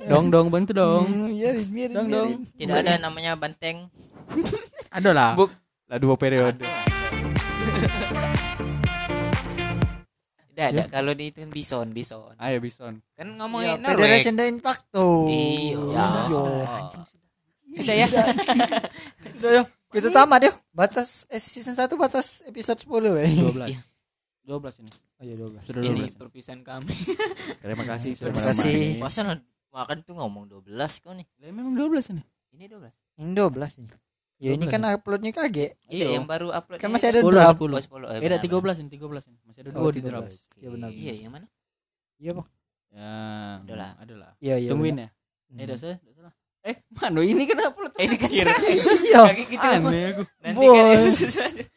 [0.07, 1.03] dong, dong, bantu dong.
[1.05, 2.39] Hmm, iya, biarin, Dong, biarin.
[2.55, 3.91] Tidak ada namanya banteng.
[4.95, 5.31] Ada lah.
[5.35, 5.51] Buk.
[5.89, 6.63] Lah dua periode.
[10.47, 10.85] Tidak ada Ya.
[10.85, 12.37] kalau di itu kan bison, bison.
[12.37, 13.01] Ayo Bison.
[13.17, 14.21] Kan Iya, ngomongin Norway.
[14.21, 15.25] Federation de Impacto.
[15.25, 15.81] Iya.
[16.29, 16.43] Iya.
[17.73, 18.07] Sudah ya.
[19.33, 19.67] Sudah yuk.
[19.89, 20.55] Kita tamat yuk.
[20.69, 23.33] Batas eh, season 1 batas episode 10 eh.
[23.33, 23.92] 12.
[24.43, 24.59] Iya.
[24.59, 24.91] 12 ini.
[24.91, 25.63] Oh iya 12.
[25.63, 26.19] Sudah Ini 12.
[26.19, 26.91] perpisahan kami.
[27.63, 28.99] Terima kasih Terima kasih.
[28.99, 29.21] Masa
[29.71, 30.67] makan tuh ngomong 12
[30.99, 31.27] kau nih.
[31.39, 32.23] Lah, memang 12 ini.
[32.53, 32.91] Ini 12.
[33.23, 33.89] Ini 12 ini.
[34.43, 35.71] Ya ini 12 kan uploadnya kaget.
[35.87, 36.79] Iya, yang baru upload.
[36.83, 37.57] Kan ini masih ada 10, draft.
[37.57, 37.71] 10.
[37.71, 38.03] Oh, 10.
[38.03, 39.37] Eh, ada benar, 13 ini, 13 ini.
[39.47, 40.11] Masih ada Oh, dua di 13.
[40.11, 40.23] drop.
[40.59, 40.89] Iya benar.
[40.91, 41.47] Iya, yang mana?
[42.19, 42.47] Iya, Bang.
[42.93, 43.09] Ya,
[43.63, 43.89] Adalah.
[43.97, 44.31] adalah.
[44.37, 44.69] Iya, iya.
[44.69, 45.07] Tungguin ya.
[45.07, 45.77] Eh, Hmm.
[45.79, 46.33] saya, udah salah.
[46.63, 48.77] Eh, mana ini kan upload Eh, ini kan terakhir.
[49.07, 49.21] Iya.
[49.31, 49.67] Kaki kita?
[49.79, 50.23] Aneh aku.
[50.43, 50.95] Nanti kan.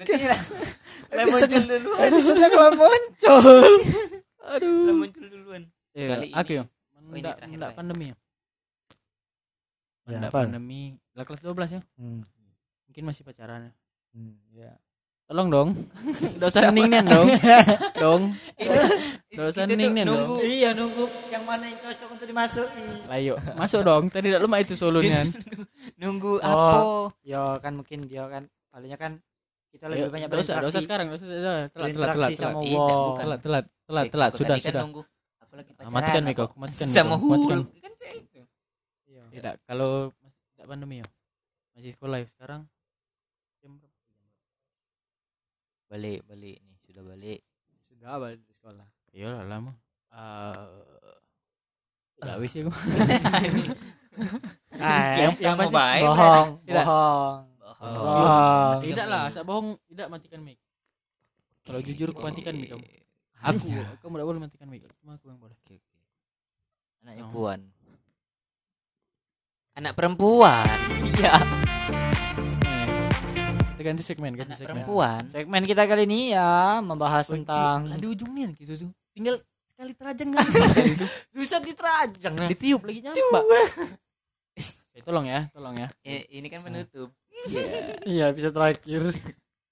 [1.20, 2.00] episode duluan.
[2.08, 3.64] Episode kalau muncul.
[4.56, 4.96] Aduh.
[4.96, 5.62] muncul duluan.
[5.92, 6.58] Kecuali aku ini.
[6.58, 6.64] ya.
[6.64, 7.76] Oh, terakhir, mendak Pak.
[7.76, 8.16] pandemi ya.
[10.10, 10.40] Ya, apa?
[10.42, 10.82] pandemi.
[11.14, 11.80] Lah kelas 12 ya.
[12.00, 12.20] Hmm.
[12.90, 13.72] Mungkin masih pacaran ya.
[14.16, 14.70] Hmm, ya.
[15.30, 15.68] Tolong dong.
[16.42, 17.28] Udah usah ning-ning dong.
[18.02, 18.22] dong.
[19.30, 20.42] Tuh ning-ning dong.
[20.42, 23.06] Iya nunggu yang mana yang cocok untuk dimasuki.
[23.06, 24.10] Lah yuk, masuk dong.
[24.10, 25.22] Tadi tidak lemah itu solonya.
[26.02, 26.50] nunggu Oh.
[26.50, 26.78] apa?
[27.22, 29.12] Ya kan mungkin dia kan palingnya kan
[29.70, 30.82] kita Ayo, lebih banyak usah, nggak usah berinteraksi.
[30.82, 31.38] sekarang, usah, udah,
[31.70, 32.90] telat, telat, telat, telat, bukan.
[33.16, 34.82] telat, telat, telat, Eh, telat, sudah, kan sudah.
[34.82, 35.02] nunggu.
[35.40, 35.92] Aku lagi pacaran.
[35.92, 36.22] Matikan?
[36.24, 37.58] Miko, matikan Sama Miko, matikan.
[37.58, 37.64] hulu.
[37.76, 38.40] Kan saya itu.
[39.06, 39.22] Iya.
[39.30, 41.06] Tidak, kalau masih tidak pandemi ya.
[41.72, 42.60] Masih sekolah ya sekarang.
[43.58, 43.94] Jam berapa?
[45.88, 47.40] Balik, balik nih, sudah balik.
[47.88, 48.86] Sudah balik di sekolah.
[49.10, 49.72] Iya lah lama.
[50.10, 50.66] Eh,
[52.16, 52.62] tidak wis ya.
[54.72, 56.02] Ah, yang, yang Sama pasti baik.
[56.04, 57.36] bohong, bohong.
[57.70, 58.82] Bohong.
[58.82, 60.58] tidak lah, sak bohong tidak matikan mic.
[61.62, 62.82] Kalau jujur aku matikan mic kamu.
[63.40, 63.66] Aku,
[64.02, 64.82] kamu tidak boleh matikan mic.
[64.98, 65.54] Cuma aku yang boleh.
[65.54, 65.98] Oke, oke.
[67.00, 67.30] Anaknya Oh.
[67.30, 67.60] Puan.
[69.72, 70.66] Anak perempuan.
[71.14, 71.34] Iya.
[73.70, 74.84] Kita ganti segmen, ganti Anak segmen.
[74.84, 75.20] perempuan.
[75.30, 78.90] Segmen kita kali ini ya membahas Oh, tentang di ujungnya gitu tuh.
[79.16, 79.40] Tinggal
[79.72, 80.44] sekali terajang kan.
[80.84, 81.06] Itu.
[81.32, 82.48] bisa diterajang ya.
[82.50, 83.42] Ditiup lagi nyampak.
[84.92, 85.88] Eh, tolong ya, tolong ya.
[86.04, 87.08] Eh, ini kan penutup.
[88.04, 89.02] Iya, bisa terakhir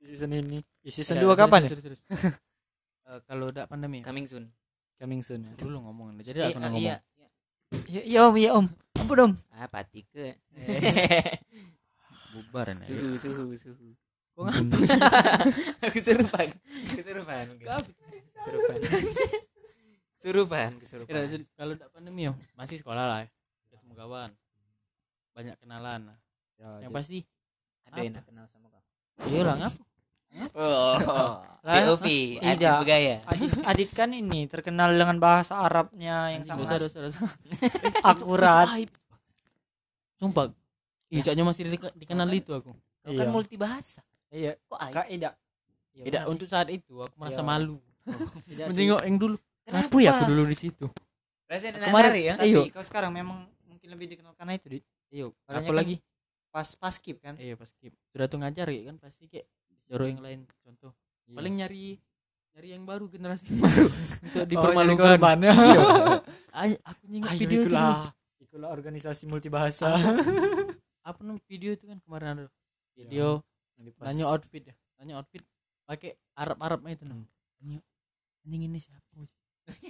[0.00, 0.58] di season ini.
[0.80, 1.70] Di season 2 kapan ya?
[3.08, 4.12] Eh, kalau udah pandemi ya?
[4.12, 4.52] Coming soon.
[5.00, 5.52] Coming soon ya.
[5.56, 7.00] dulu ngomong jadi Eh, aku ngomong iya.
[7.16, 7.28] iya.
[7.88, 8.66] Iya, iya Om, iya Om.
[9.00, 9.32] Ampun Om.
[9.56, 10.36] Ah, pati ke.
[12.36, 13.88] bubar nih suhu, suhu, suhu.
[15.96, 16.48] Kesurupan.
[16.92, 17.44] Kesurupan.
[17.56, 18.78] Kesurupan.
[20.18, 21.14] Kesurupan, kesurupan.
[21.32, 23.28] Jadi kalau udah pandemi ya masih sekolah lah ya.
[23.72, 24.30] ketemu kawan
[25.32, 26.18] banyak kenalan lah.
[26.82, 27.22] yang pasti
[27.88, 28.82] Ada yang nak kenal sama kau.
[29.24, 29.82] iya lah ngapa
[30.54, 30.94] Oh.
[31.64, 32.04] POV,
[32.38, 33.16] Adit bergaya.
[33.26, 37.20] Adit, Adit kan ini terkenal dengan bahasa Arabnya yang dosa sangat dosa dosa
[38.02, 38.66] akurat.
[38.72, 38.90] Aib.
[40.14, 40.50] sumpah
[41.08, 43.30] Ijanya masih di- dikenal itu aku Kau kan Iya.
[43.30, 44.02] multi bahasa.
[44.28, 44.94] Iya, Kok aib?
[44.94, 45.32] kaidah.
[45.90, 47.48] Iya, tidak benar untuk saat itu aku merasa Iya.
[47.48, 47.76] malu
[48.46, 48.84] Tidak sih.
[48.84, 49.88] menengok yang dulu Kenapa?
[49.88, 50.86] kenapa ya aku dulu di situ
[51.44, 52.34] Rasanya Kemarin- nari ya.
[52.36, 52.60] Tapi Ayo.
[52.68, 54.84] kau sekarang memang mungkin lebih dikenal karena itu, Dit.
[55.08, 55.94] iyo Makanya aku kan- lagi
[56.48, 57.36] Pas pas skip kan.
[57.36, 59.46] iya pas skip sudah tuh ngajar ya kan pasti kayak
[59.84, 60.92] joro yang lain contoh
[61.24, 61.36] Iya.
[61.36, 61.86] paling nyari
[62.50, 65.52] nyari yang baru generasi yang baru untuk Oh, dipermalukan korbannya.
[65.52, 65.82] Iya.
[66.60, 67.76] Ay, aku nyingat Ayo video itu dulu.
[67.76, 68.00] ikulah.
[68.40, 69.88] Ikulah organisasi multibahasa.
[71.08, 72.44] apa namanya video itu kan kemarin ada
[72.92, 73.40] video
[74.00, 75.40] nanya outfit ya nanya outfit
[75.84, 77.24] pakai Arab Arab itu Hmm.
[77.60, 77.80] nanya
[78.42, 79.32] anjing ini siapa wis?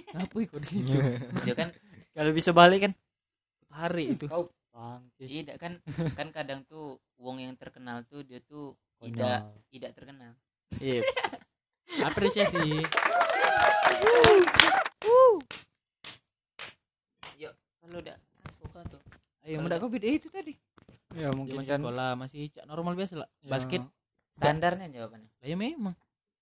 [0.09, 0.91] ngapa ikut di situ
[1.43, 1.69] Dia kan
[2.11, 2.93] Kalau bisa balik kan.
[3.69, 5.27] hari itu Kau bangkit.
[5.27, 5.73] tidak kan
[6.15, 9.67] kan kadang tuh wong yang terkenal tuh dia tuh tidak Konyol.
[9.69, 10.31] tidak terkenal.
[10.77, 11.01] iya
[12.07, 12.83] apresiasi
[17.81, 19.01] Kalau udah aku kau tuh.
[19.41, 20.53] ayo mendak covid eh, itu tadi
[21.09, 21.79] Ya dia mungkin masih kan.
[21.81, 23.49] sekolah masih cak normal biasa lah Ya.
[23.49, 23.81] basket
[24.29, 25.25] Standarnya jawabannya.
[25.33, 25.95] lah ya memang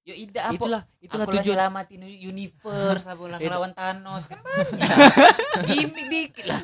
[0.03, 3.39] Yo tidak apa itulah itulah aku tujuan nyelamatin universe aku Itu.
[3.41, 4.91] ngelawan Thanos kan banyak
[5.65, 6.61] gimmick dikit lah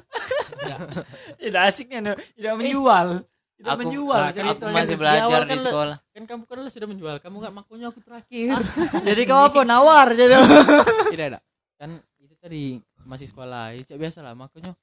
[1.44, 2.14] Tidak asiknya no.
[2.16, 3.08] Tidak menjual.
[3.54, 5.98] Tidak Aku- menjual nah, aku masih belajar di kan sekolah.
[6.12, 7.16] kan kamu kan sudah menjual.
[7.24, 8.60] Kamu nggak makunya aku terakhir.
[9.08, 9.62] Jadi kau apa?
[9.64, 10.36] Nawar jadi.
[11.14, 11.40] tidak ada
[11.80, 12.64] kan itu tadi
[13.08, 13.78] masih sekolah.
[13.78, 14.76] Ya cak biasa lah makanya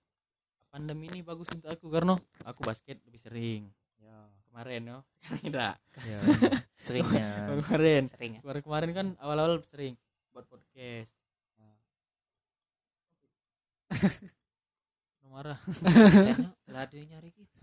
[0.71, 2.15] pandemi ini bagus untuk aku karena
[2.47, 3.63] aku basket lebih sering.
[4.01, 4.17] Ya.
[4.49, 4.81] Kemarin
[5.21, 5.75] sekarang tidak.
[6.07, 6.19] Ya,
[6.81, 7.29] seringnya.
[7.53, 8.41] kemarin sering ya.
[8.41, 9.99] Kemarin kemarin kan awal-awal sering
[10.33, 11.11] buat podcast.
[11.61, 11.69] Lu
[15.31, 15.59] marah
[16.67, 17.55] lado nyari gitu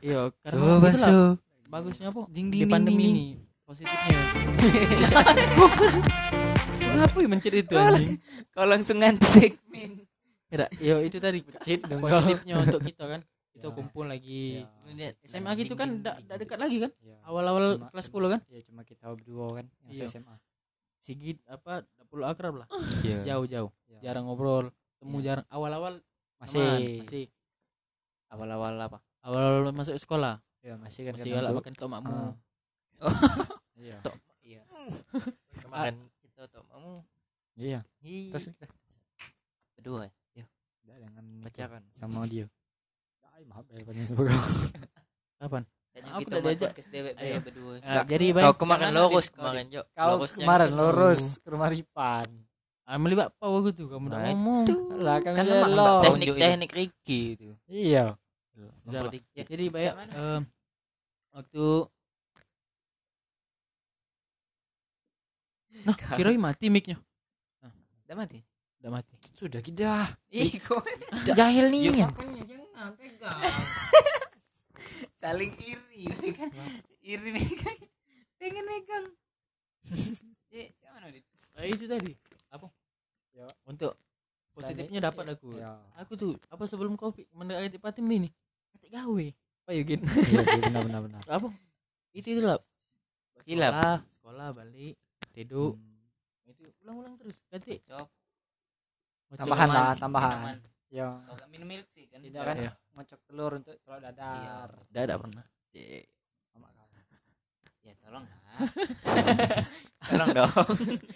[0.00, 1.36] iya karena so.
[1.68, 3.26] bagusnya apa Ding, di ding, pandemi ding, ini
[3.62, 4.18] positifnya
[6.80, 8.12] kenapa ya mencet itu anjing
[8.50, 10.04] kau langsung ganti segmen
[10.50, 12.10] Tidak, yo itu tadi Cheat dong kau.
[12.10, 13.70] positifnya untuk kita kan kita Ya.
[13.70, 15.14] kumpul lagi Ya.
[15.22, 17.14] SMA gitu kan tidak dekat lagi kan Ya.
[17.22, 20.06] awal-awal Cuma- kelas 10 kan ya cuma kita berdua kan yang Iya.
[20.08, 20.34] SMA
[20.98, 22.66] Sigit apa perlu akrab lah
[23.00, 23.22] Iya.
[23.24, 23.98] jauh-jauh Ya.
[24.02, 25.38] jarang ngobrol temu Iya.
[25.38, 25.94] jarang awal-awal
[26.40, 27.24] masih aman, masih.
[28.28, 28.98] Awal-awal apa?
[29.20, 30.40] Awal masuk sekolah.
[30.60, 32.32] Ya masih kan masih galak makan tomakmu Ah.
[33.80, 33.98] iya.
[34.40, 34.62] Iya.
[35.56, 36.92] Kemarin kita tuh kamu
[37.56, 37.80] iya.
[38.02, 38.72] Terus terus?
[39.76, 40.44] Berdua ya
[40.84, 41.82] udah dengan pacaran.
[41.92, 42.44] sama dia.
[43.36, 44.36] Ay, maaf ya banyak semoga
[45.38, 45.64] kapan?
[45.90, 46.70] Jangan Aku kita udah diajak.
[46.70, 47.72] podcast dewek berdua.
[47.82, 48.56] Ah, jadi Kau baik.
[48.58, 49.82] kemarin Jangan lurus kau kemarin Jo.
[49.90, 52.28] kau Lurusnya kemarin lurus ke rumah Ripan
[52.84, 54.64] ah, melibat apa waktu tuh kamu udah Nah, ngomong.
[54.98, 55.82] lah kan, Kan udah emang lo.
[55.82, 56.42] tak Teknik Tunjuk itu.
[56.42, 57.48] teknik Ricky itu.
[57.66, 58.04] iya.
[59.34, 60.12] Jadi baik Cak mana?
[60.12, 60.42] em,
[61.30, 61.66] waktu
[65.80, 66.98] nah kira mati micnya.
[68.04, 68.38] Udah mati?
[68.82, 69.14] Udah mati.
[69.32, 70.82] Sudah kita ih kok
[71.30, 72.04] jahil nih.
[72.04, 73.38] Makanya jangan pegang
[75.16, 76.04] saling iri
[76.38, 76.48] kan?
[77.00, 77.78] Iri megang.
[78.36, 79.06] Pengen megang.
[80.50, 80.66] Ya
[81.54, 82.18] Ah, itu tadi
[82.50, 82.66] apa?
[83.30, 83.46] Ya.
[83.64, 83.94] untuk
[84.52, 85.54] positifnya dapat aku.
[85.56, 88.32] Ya aku tuh apa sebelum covid mendekati pandemi nih
[88.74, 89.26] kata gawe.
[89.64, 90.00] Apa ya gin?
[90.02, 91.22] Iya sih benar benar benar.
[91.30, 91.48] Apa?
[92.10, 92.58] Itu itu lah.
[93.46, 93.72] Hilap.
[93.72, 94.94] sekolah sekolah balik
[95.32, 95.78] tidur.
[95.78, 96.50] Hmm.
[96.50, 97.78] itu ulang-ulang terus ganti.
[97.86, 98.08] Cok.
[99.30, 100.30] Ngocok Tambahan lah, tambahan.
[100.34, 100.58] minuman.
[100.90, 101.06] ya
[101.46, 102.18] minum milk sih kan?
[102.18, 102.56] Tidak kan?
[102.58, 102.72] Iya.
[102.98, 104.10] ngocok telur untuk telur Iya.
[104.10, 104.68] dadar.
[104.90, 105.44] Udah, udah pernah
[107.90, 108.38] ya tolong lah
[110.10, 110.52] tolong dong.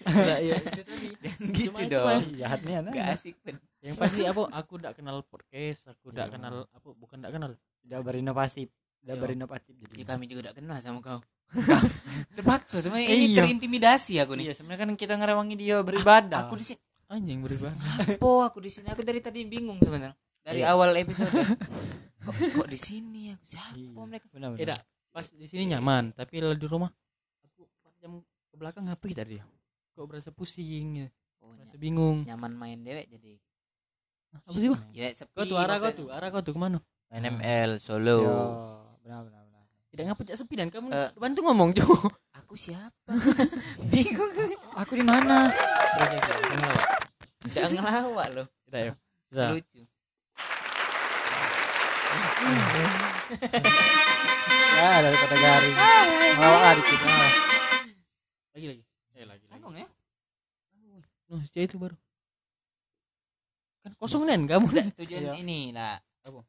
[0.07, 1.07] Ya, ya, itu tadi.
[1.53, 2.07] Gitu itu dong.
[2.07, 2.23] mah.
[2.33, 3.57] jahat nih anak gak asik ben.
[3.79, 6.33] Yang pasti apa aku udah kenal podcast aku udah Iya.
[6.33, 7.51] kenal apa bukan udah kenal.
[7.83, 8.63] Udah berinovasi
[9.05, 9.21] udah Iya.
[9.21, 11.21] berinovatif jadi ya kami juga gak kenal sama kau.
[12.37, 13.39] Terpaksa sebenarnya ini Iya.
[13.41, 14.45] terintimidasi aku nih.
[14.49, 16.47] Iya sebenarnya kan kita ngerewangi dia beribadah.
[16.47, 16.81] Aku di sini.
[17.07, 18.17] Anjing beribadah.
[18.17, 18.89] Po aku di sini.
[18.89, 20.17] Aku dari tadi bingung sebenarnya.
[20.41, 20.73] Dari Iya.
[20.73, 21.29] awal episode.
[22.25, 23.33] Kok kok di sini?
[23.33, 24.01] Aku siapa Iya.
[24.01, 24.27] mereka?
[24.33, 24.61] benar benar.
[24.73, 24.79] Tidak
[25.15, 26.91] pas di sini nyaman tapi kalau di rumah
[27.41, 28.13] aku empat jam
[28.51, 29.45] ke belakang ngapain tadi ya
[29.95, 31.09] kok berasa pusing ya?
[31.39, 32.27] Oh, berasa bingung.
[32.27, 33.39] nyaman main dewek jadi.
[34.35, 34.81] Apa sih Pak?
[34.91, 36.83] ya sepi kau tuh arah kau tuh arah kau tuh ke mana?
[37.15, 38.19] NML Yo, Solo.
[38.99, 39.63] benar benar benar.
[39.87, 41.11] Tidak ngapa cak sepi dan kamu Eh.
[41.15, 43.15] bantu ngomong coba aku siapa?
[43.95, 44.35] Bingung.
[44.75, 45.55] Aku di mana?
[45.95, 46.87] Terus ya kamu lewat
[47.45, 48.47] tidak ngelawak loh.
[48.67, 48.93] Tidak ya.
[49.31, 49.49] Tidak.
[49.55, 49.81] Lucu
[54.75, 55.77] ya daripada garing.
[56.39, 57.33] Mau dikit ah.
[58.55, 58.83] lagi lagi.
[59.15, 59.53] Eh lagi lagi.
[59.53, 59.87] Tanggung ya?
[61.31, 61.97] Nuh, si itu baru.
[63.85, 65.33] Kan kosong nen kamu Udah, tujuan Iya.
[65.41, 66.01] ini lah.
[66.25, 66.41] Apa?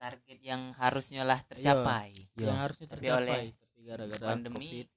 [0.00, 2.16] target yang harusnya lah tercapai.
[2.32, 2.52] Yang Iya.
[2.56, 3.20] harusnya Tapi tercapai.
[3.20, 4.88] Oleh tapi gara-gara pandemi Covid.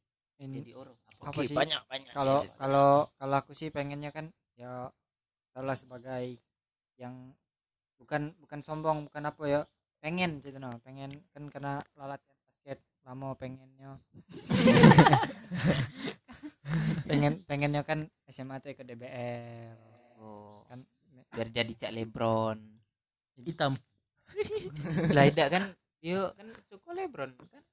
[0.43, 0.95] Ini jadi orang.
[1.23, 1.55] apa sih?
[1.55, 2.11] banyak banyak.
[2.11, 4.27] kalau kalau kalau aku sih pengennya kan
[4.59, 4.91] ya
[5.55, 6.35] salah sebagai
[6.99, 7.31] yang
[8.03, 9.61] bukan bukan sombong bukan apa ya
[10.03, 13.99] pengen gitu no pengen kan karena latihan basket lama pengennya.
[17.03, 19.75] Pengen pengennya kan SMA tuh ke DBL
[20.23, 20.79] oh, kan
[21.35, 22.55] biar jadi cak Lebron.
[23.43, 23.75] Hitam.
[25.15, 25.63] Lah tidak kan
[25.99, 27.63] dia kan cukup Lebron kan?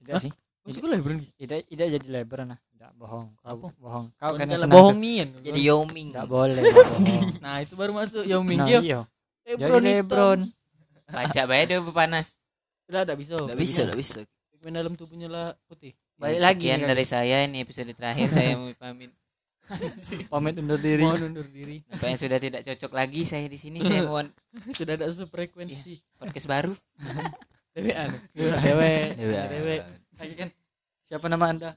[0.00, 0.32] Tidak sih.
[0.64, 1.20] Oh, sekolah Lebron?
[1.36, 2.60] Tidak tidak jadi Lebron nah.
[2.72, 3.36] Tidak bohong.
[3.44, 3.68] Kau Apa?
[3.76, 4.06] bohong.
[4.16, 6.16] Kau kan bohong nian Jadi Yao Ming.
[6.16, 6.64] tidak boleh
[7.44, 8.64] nah itu baru masuk Yao Ming.
[8.64, 9.04] Nah, iya
[9.48, 9.96] Lebron hitam.
[10.04, 10.40] Lebron
[11.08, 12.36] baca bae dia panas
[12.84, 13.34] Tidak, tidak bisa.
[13.40, 14.18] Enggak bisa, enggak bisa.
[14.52, 15.96] Pigmen dalam tubuhnya lah putih.
[16.16, 19.10] Balik Ya, lagi sekian nih, dari saya ini episode terakhir saya mau pamit
[20.32, 21.84] pamit undur diri Mohon undur diri.
[21.86, 24.28] Nampaknya sudah tidak cocok lagi saya di sini saya mohon
[24.78, 26.00] Sudah ada sefrekuensi.
[26.16, 26.74] podcast baru
[27.76, 28.10] Dewean.
[28.34, 28.52] Dewe.
[29.14, 29.40] Dewe.
[29.46, 29.76] Dewe.
[30.18, 30.48] lagi kan
[31.06, 31.70] siapa nama anda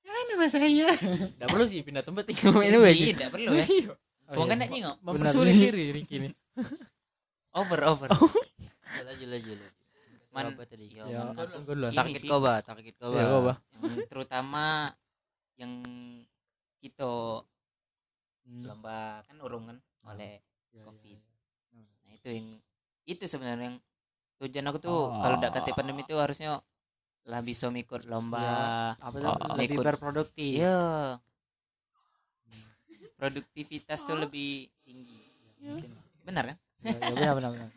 [0.00, 3.92] ya nama saya Tidak perlu sih pindah tempat tinggal tidak perlu ya Iya.
[4.32, 6.30] Mau kan nak nyingok Mempersulit diri Ricky ini.
[7.56, 9.68] Over over Laju laju laju.
[10.30, 10.84] Man- apa tadi?
[10.92, 11.32] Ya, Ya.
[11.32, 13.56] Target bah, target kau Ya, kau, Bah.
[13.56, 13.88] bah.
[13.88, 14.64] yang terutama
[15.56, 15.72] yang
[16.78, 17.08] kita
[18.46, 18.62] Hmm.
[18.62, 20.38] lomba kan urung kan oleh
[20.70, 21.18] Ya, ya, Covid.
[21.18, 21.82] ya.
[22.06, 22.48] nah itu yang
[23.02, 23.78] itu sebenarnya yang
[24.38, 25.18] tujuan aku tuh Oh.
[25.18, 26.60] kalau udah kata pandemi tuh harusnya
[27.26, 31.18] lah bisa ikut lomba apa tuh Ah, lebih berproduktif iya
[33.16, 35.26] produktivitas tuh lebih tinggi
[35.58, 35.80] Iya.
[36.22, 37.70] benar kan ya, benar benar benar.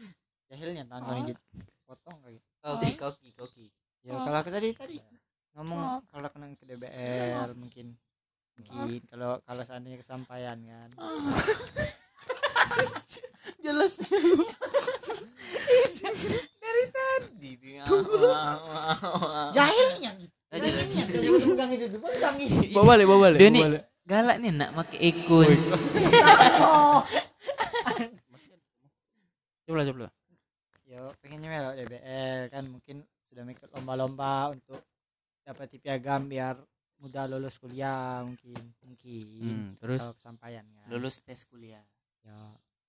[0.50, 1.42] Jahilnya tanggung gitu
[1.86, 3.66] potong kayak gitu koki koki koki.
[4.06, 4.98] Ya kalau aku tadi tadi.
[5.58, 7.98] ngomong kalau kena ke DBL mungkin
[8.56, 10.90] mungkin kalau kalau seandainya kesampaian kan.
[13.66, 13.94] Jelas.
[16.60, 17.52] Dari tadi
[19.52, 20.12] jahilnya.
[20.16, 21.06] Gitu Lanjut, lanjut.
[21.14, 23.62] Jangan pegang itu tuh pegang itu bawa balik bawa balik Doni.
[24.10, 25.46] galak nih nak make ekun
[29.70, 30.08] coba coba
[30.90, 32.98] ya pengennya melok DBL kan mungkin
[33.30, 34.82] sudah ikut lomba-lomba untuk
[35.46, 36.58] dapat piagam biar
[37.00, 39.40] mudah lulus kuliah mungkin mungkin.
[39.40, 40.02] Hmm, terus?
[40.04, 40.88] Kalau kesampaian kan.
[40.92, 41.86] Lulus tes kuliah.
[42.26, 42.38] Ya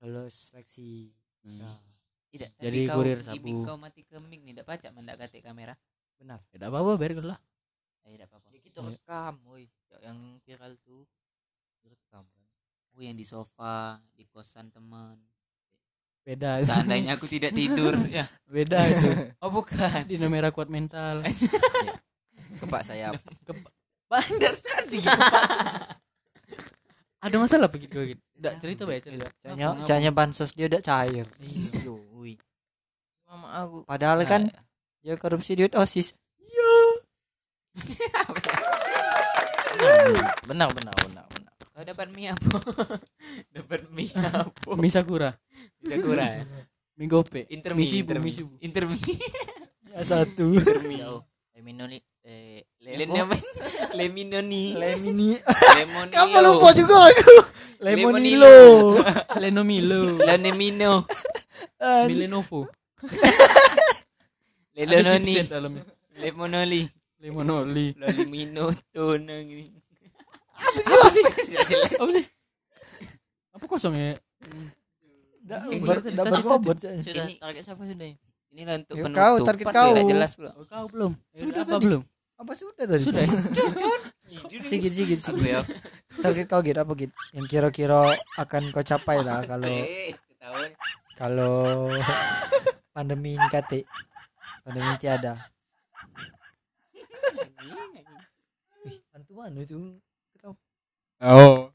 [0.02, 1.12] lulus seleksi.
[1.44, 1.60] Hmm.
[1.60, 1.70] ya
[2.30, 3.54] tidak Jadi kau kurir sapu.
[3.66, 5.74] kau mati ke mic nih tidak pacak mendak kate kamera.
[6.18, 6.40] Benar.
[6.50, 7.40] Tidak apa apa biar lah.
[8.08, 8.48] Eh tidak apa-apa.
[8.54, 9.64] Ya kita rekam, woi.
[10.00, 11.02] Yang viral tuh
[11.84, 12.44] direkam kan.
[12.96, 15.16] oh yang di sofa di kosan teman
[16.30, 18.30] beda seandainya aku tidak tidur ya.
[18.46, 19.08] Beda itu.
[19.42, 20.06] Oh bukan.
[20.06, 21.26] Di merah kuat mental.
[22.62, 23.18] Kepak sayap.
[24.06, 25.02] bandar tadi.
[25.02, 25.98] Pak.
[27.20, 28.22] ada masalah begitu gitu?
[28.38, 29.26] Tidak cerita baik cerita.
[29.42, 31.26] Caknya, caknya bansos dia udah cair.
[32.14, 32.38] Woi.
[33.26, 33.78] Mama aku.
[33.86, 34.50] padahal kan
[35.02, 35.14] ya.
[35.18, 36.14] korupsi duit osis.
[40.46, 41.39] Benar, benar, benar, benar.
[41.80, 42.60] Kau dapat mie apa?
[43.56, 44.76] Dapat mie apa?
[44.76, 45.32] Misakura
[45.80, 46.44] bisa kurang ya?
[47.00, 47.48] mie gope.
[47.48, 49.00] Intermi misibu intermi intermi
[49.88, 50.60] ya satu.
[51.00, 51.24] Jauh.
[51.56, 53.32] Leminoli eh Lemon
[53.96, 57.48] Leminoni lemini Lemonilo kamu lupa juga aku.
[57.80, 59.00] Lemonilo
[59.40, 61.08] lenomilo Lenemino
[62.04, 62.68] milenovo
[64.76, 65.84] Ada Lelononi chipset dalamnya.
[66.20, 66.84] Lemonoli
[67.24, 67.96] lemonoli
[70.60, 71.24] Tono gini apa sih?
[71.96, 72.24] Apa sih?
[73.56, 74.12] Apa kosong ya?
[75.70, 76.40] Ini tadi dapat
[76.78, 78.08] Sudah Ini- target siapa sudah?
[78.50, 79.14] Inilah untuk penutup.
[79.14, 79.90] kau, target kau.
[79.94, 81.12] Tidak jelas pula oh, kau belum?
[81.30, 81.84] Sudah apa tadi.
[81.86, 82.02] belum?
[82.40, 83.02] Apa sudah tadi?
[83.06, 83.30] Sudah ya?
[84.70, 85.60] sikit sikit Aku sikit ya.
[86.18, 89.70] Target kau gitu apa gitu yang kira-kira akan kau capai lah kalau
[91.14, 91.54] kalau
[92.94, 93.86] pandemi ini kate.
[94.66, 95.38] Pandemi tiada.
[99.30, 99.96] Mana itu
[101.22, 101.68] oh.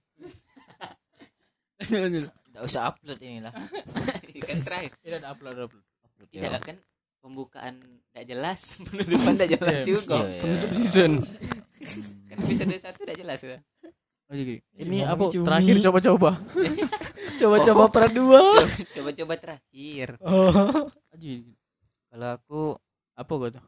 [1.80, 3.52] Tidak usah upload inilah.
[4.48, 5.84] Kan terakhir tidak ada upload upload.
[6.02, 6.60] Upload Tidak ya.
[6.62, 6.78] kan
[7.20, 9.86] pembukaan tidak jelas Penutupan tidak jelas Iya.
[9.86, 10.16] juga.
[10.16, 10.40] Iya, iya.
[10.40, 11.12] penutup season.
[12.30, 13.58] Kan episode satu tidak jelas ya.
[14.26, 15.46] Oh jadi ini apa cumi.
[15.46, 16.32] terakhir coba-coba?
[17.38, 18.42] Coba-coba per dua.
[18.42, 20.08] Coba- Coba-coba terakhir.
[20.22, 20.90] Oh.
[22.10, 22.62] Kalau aku
[23.14, 23.66] apa gua tuh?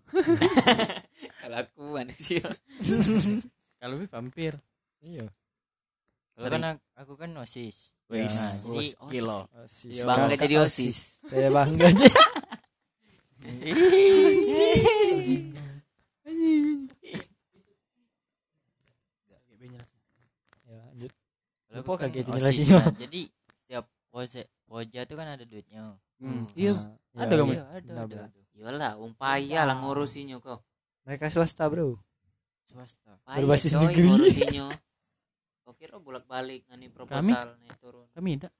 [1.37, 2.41] Kalau aku manusia.
[3.77, 4.53] Kalau lebih vampir.
[4.99, 5.27] Iya
[6.37, 7.97] kalau kan aku, aku kan osis.
[8.07, 8.93] Wih, Nah, osis.
[8.93, 9.93] jadi gila Osis.
[10.01, 12.07] Bangga jadi osis saya bangga aja
[20.63, 21.11] ya, lanjut
[21.67, 22.79] Kalau Lupa aku OSIS, jelasinnya.
[22.79, 23.21] nah, Jadi
[23.55, 25.81] setiap proyek proyek itu kan ada duitnya.
[26.17, 26.43] Hmm.
[26.55, 26.73] iya
[27.13, 27.49] Nah, Ada ya, kamu?
[27.49, 27.57] iya.
[27.57, 28.41] Iya, ada, ada.
[28.53, 30.61] Yolah, umpaya lah ngurusinnya kok
[31.03, 31.97] mereka swasta bro
[32.63, 33.17] Swasta.
[33.25, 34.05] Berbasis negeri.
[34.07, 34.65] ngurusinnya
[35.67, 38.07] Kau kira bolak balik ngani proposal nih turun.
[38.15, 38.55] Kami tidak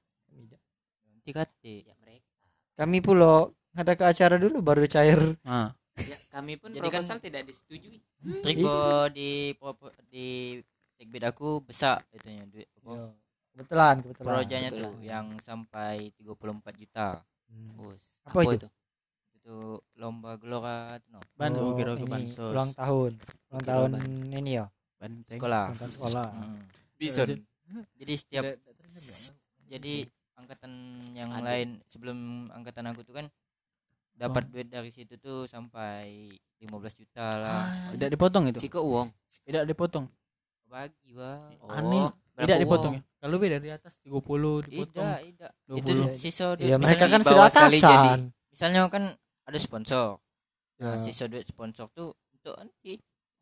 [1.08, 1.74] Nanti kate.
[1.82, 2.28] Ya mereka.
[2.76, 5.16] Kami pulau ada ke acara dulu baru cair.
[5.40, 5.72] Ah.
[5.96, 7.98] Ya, kami pun Jadi kan- proposal tidak disetujui.
[8.38, 8.76] Triko
[9.08, 10.60] di propo- di
[10.94, 13.06] tekbid aku besar itunya duit apa, Iya.
[13.50, 14.28] kebetulan kebetulan.
[14.28, 17.24] Proyeknya tuh yang sampai 34 juta.
[17.48, 17.72] Hmm.
[17.72, 18.68] Bos, Apa itu?
[19.32, 19.56] Itu?
[19.96, 21.24] Lomba gelora no.
[21.34, 22.52] ban Oh, oh, kira ke bansos.
[22.52, 23.16] ulang tahun.
[23.48, 23.90] Ulang tahun
[24.28, 24.68] ini ya?
[25.26, 25.72] Sekolah.
[25.72, 26.26] ulang tahun sekolah.
[26.36, 26.62] Mm.
[26.98, 27.28] Bison
[27.94, 28.58] Jadi setiap nggak?
[29.66, 29.94] jadi
[30.34, 30.72] angkatan
[31.12, 31.44] yang Ada.
[31.44, 33.26] lain sebelum angkatan aku tuh kan
[34.12, 36.64] dapat duit dari situ tuh sampai 15
[36.96, 37.62] juta lah.
[37.92, 39.08] tidak dipotong itu si kok uang
[39.44, 40.08] tidak dipotong
[40.64, 41.54] Bagi, Bang.
[41.64, 42.08] Aneh.
[42.34, 42.64] berapa tidak uang?
[42.64, 44.10] dipotong ya kalau lebih dari atas 30
[44.64, 45.50] dipotong Tidak, tidak.
[45.66, 45.78] 20.
[45.78, 46.66] Itu sisa duit.
[46.66, 47.84] ya mereka kan di sudah sekali jadi.
[47.84, 49.04] atasan misalnya kan
[49.44, 50.06] ada sponsor.
[50.78, 51.02] Nah, Ya.
[51.02, 52.94] sisa duit sponsor tuh untuk nanti.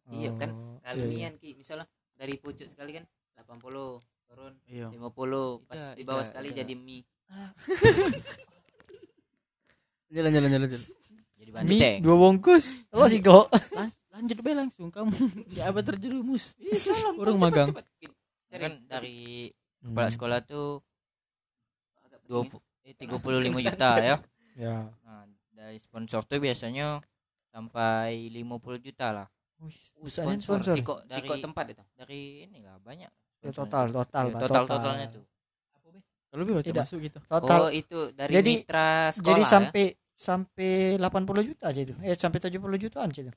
[0.07, 1.05] Iya kan, Oh, iya, iya.
[1.05, 3.05] nian ki misalnya dari pucuk sekali kan
[3.47, 6.59] 80 turun iya 50 pas Tidak, di bawah tidak, sekali tidak.
[6.61, 7.03] jadi mie
[10.09, 10.85] jalan jalan jalan jalan
[11.37, 11.99] Jadi mie banteng.
[12.01, 15.13] dua bungkus lo sih kok Lan- lanjut be langsung kamu
[15.57, 17.69] ya apa terjerumus Iya, cepat, magang.
[18.49, 20.81] Kan dari kepala sekolah tuh
[22.03, 24.17] Agak penting 20 eh, 35 juta ya.
[24.57, 27.03] ya Nah, dari sponsor tuh biasanya
[27.51, 28.47] sampai 50
[28.81, 29.29] juta lah.
[29.59, 29.69] ya.
[30.01, 30.75] Usahanya sponsor sponsor.
[30.75, 33.13] si kok si Dari- kok tempat itu Dari ini lah banyak.
[33.51, 35.25] Ya, total total Iya, Pak, total totalnya tuh.
[36.27, 36.85] Kalau lebih baca Tidak.
[36.85, 37.19] masuk gitu.
[37.25, 37.59] total.
[37.65, 39.49] Oh itu dari Jadi- mitra sekolah jadi ya?
[39.49, 39.85] sampai
[40.17, 41.95] sampai 80 juta aja itu.
[42.05, 43.33] Eh sampai 70 jutaan sih itu.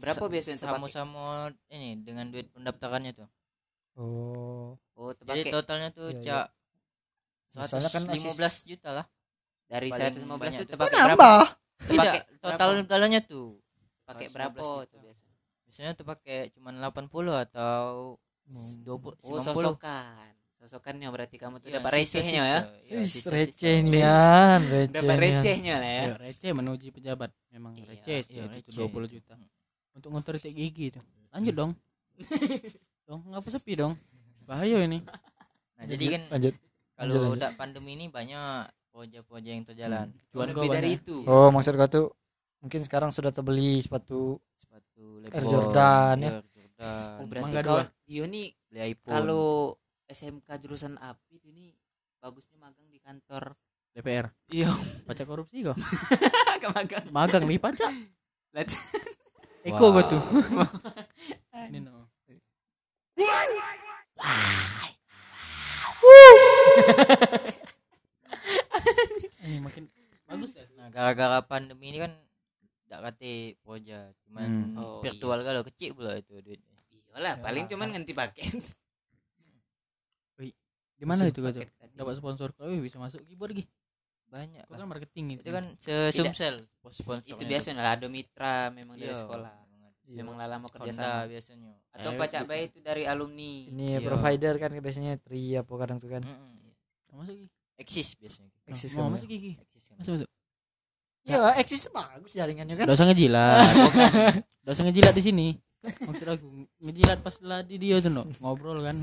[0.00, 3.28] Berapa biasanya terpakai sama-sama ini dengan duit pendaftarannya tuh.
[4.00, 4.74] Oh.
[4.96, 5.52] Oh jadi terpakai.
[5.52, 6.46] totalnya tuh Iya, cak
[7.52, 9.06] Misalnya kan 115 juta lah.
[9.68, 11.32] Dari paling 115 banyak itu terpakai nambah berapa?
[11.82, 13.48] tidak terpakai total galanya tuh.
[14.08, 15.24] Pakai 115 berapa tuh biasa
[15.72, 21.82] biasanya tuh pakai cuma 80 atau 20 oh 90 sosokan sosokannya berarti kamu tuh Iya,
[21.82, 23.30] dapat recehnya ya Ih, sisa-sisa.
[23.34, 27.30] receh nian receh dapat recehnya lah ya Ayo, receh menuju pejabat.
[27.50, 29.18] Memang Iya, receh sih iya, itu receh 20 itu.
[29.18, 29.34] juta.
[29.92, 31.00] Untuk ngotoritek gigi itu.
[31.28, 31.70] Lanjut dong.
[33.08, 33.94] dong, ngapa sepi dong?
[34.42, 35.02] Bahaya ini.
[35.74, 36.54] nah jadi kan lanjut
[36.94, 41.02] kalau udah pandemi ini banyak proyek-proyek yang terjalan Cuan lebih dari banyak.
[41.02, 42.06] itu oh maksud kau tuh
[42.60, 46.30] mungkin sekarang sudah terbeli sepatu sepatu Air Lebron, Jordan, ya.
[46.82, 47.78] Oh berarti Mangga kau.
[48.02, 49.46] Dio nih beli iPhone kalau
[50.04, 51.72] SMK jurusan api ini
[52.18, 53.54] bagusnya magang di kantor
[53.92, 54.26] DPR.
[54.48, 54.72] iya
[55.04, 55.76] Pajak korupsi kok.
[56.74, 57.58] magang Magang nih.
[58.52, 58.78] Lat-
[59.68, 60.22] Eko gua tuh.
[61.70, 62.10] ini no.
[69.42, 69.84] ini makin
[70.24, 70.64] bagus ya.
[70.74, 72.12] nah gara-gara pandemi ini kan
[72.86, 74.76] tidak kate proyek cuman Hmm.
[74.76, 76.71] Oh, virtual kalau kecil pula itu duitnya
[77.12, 78.52] iyalah Ya, paling cuman ganti paket
[80.94, 81.66] Di mana itu gratis.
[81.92, 83.66] Dapat sponsor kalau bisa masuk keyboard gih.
[84.24, 85.40] banyak Kau kan marketing itu.
[85.42, 86.56] itu kan sesumsel
[86.88, 89.20] sponsor itu biasa lah ada mitra memang dari Iya.
[89.20, 89.52] sekolah
[90.02, 90.16] Iya.
[90.18, 93.52] memang lah lama kerja Honda sama biasanya atau Eh, pacak bu- bayi itu dari alumni
[93.68, 93.98] ini Iya.
[94.00, 96.24] provider kan biasanya tri apa kadang tuh kan
[97.12, 97.50] masuk gih.
[97.76, 99.52] eksis biasanya eksis Mau kan masuk gigi.
[99.60, 99.96] eksis kan.
[100.00, 100.28] Masuk masuk.
[101.22, 103.68] ya eksis tuh bagus jaringannya kan usah ngejilat.
[104.64, 105.48] Usah ngejilat di sini.
[105.82, 106.46] Maksud aku
[106.78, 108.22] ngejilat pas lah di dia tuh no.
[108.38, 108.96] ngobrol kan.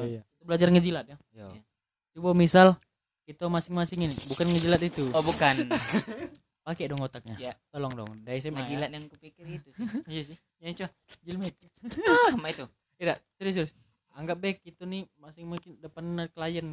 [0.00, 1.16] oh, iya Kita belajar ngejilat ya.
[1.36, 1.48] Yo.
[2.16, 2.80] Coba misal
[3.28, 5.12] kita masing-masing ini bukan ngejilat itu.
[5.12, 5.68] oh bukan
[6.66, 7.36] Pakai dong otaknya.
[7.40, 7.52] Ya.
[7.72, 8.10] Tolong dong.
[8.20, 8.60] Dari SMA.
[8.60, 8.64] Ya.
[8.64, 10.36] ngejilat yang kupikir itu sih Iya sih.
[10.60, 10.90] Ya coba.
[11.24, 11.54] Jilmet.
[12.04, 12.64] ah sama itu
[13.00, 13.72] Tidak, serius serius.
[14.12, 16.66] Anggap baik itu nih masing-masing depan klien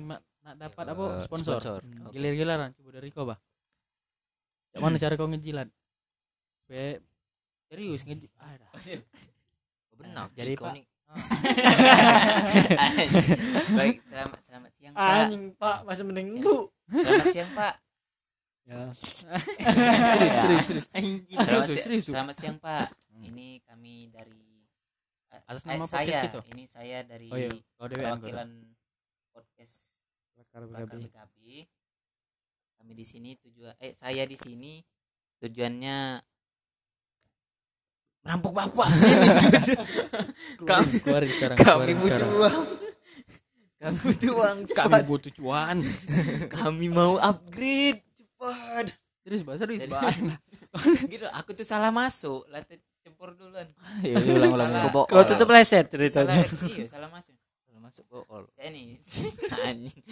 [0.44, 1.60] nak dapat apa Eh, sponsor.
[1.60, 2.16] Oke.
[2.16, 3.40] Gilir-gilaran coba dari kau bah.
[4.78, 5.68] Mana cara kau ngejilat?
[6.68, 7.00] Be
[7.68, 8.40] serius ngejilat.
[8.40, 8.70] Ah, dah.
[9.92, 10.74] Oh, benar Jadi, Pak.
[11.08, 11.16] Ah,
[13.72, 17.74] baik selamat selamat siang pak anjing pak masih mending lu selamat siang pak
[18.68, 20.86] ya serius, serius, serius.
[20.92, 23.24] anjing selamat, Serius, selamat siang pak Hmm.
[23.34, 24.62] ini kami dari
[25.34, 26.40] eh, Atas eh, nama saya podcast gitu?
[26.54, 28.50] ini saya dari Oh iya, perwakilan
[29.34, 29.74] podcast
[30.38, 31.02] Bakar.
[31.02, 31.36] BKB.
[32.78, 34.86] Kami di sini tujuan eh saya di sini
[35.42, 36.22] tujuannya
[38.28, 38.88] merampok bapak.
[40.60, 41.56] Keluarin, keluarin sekarang.
[41.56, 42.32] Kami keluarin butuh sekarang.
[42.36, 42.66] uang.
[43.78, 45.78] Kami butuh uang Kami butuh cuan.
[46.60, 48.86] Kami mau upgrade cepat.
[49.24, 50.12] Serius, bah, serius, Jadi- bah.
[51.14, 52.44] gitu, aku tuh salah masuk.
[52.50, 53.72] Latih cempur duluan.
[54.04, 55.06] Ya, ulang, ulang, Salah.
[55.08, 57.32] kau tutup leset Salah, ceritanya iya, salah masuk.
[57.64, 59.00] Kalau masuk gol Ya ini.
[59.64, 60.04] Anjing.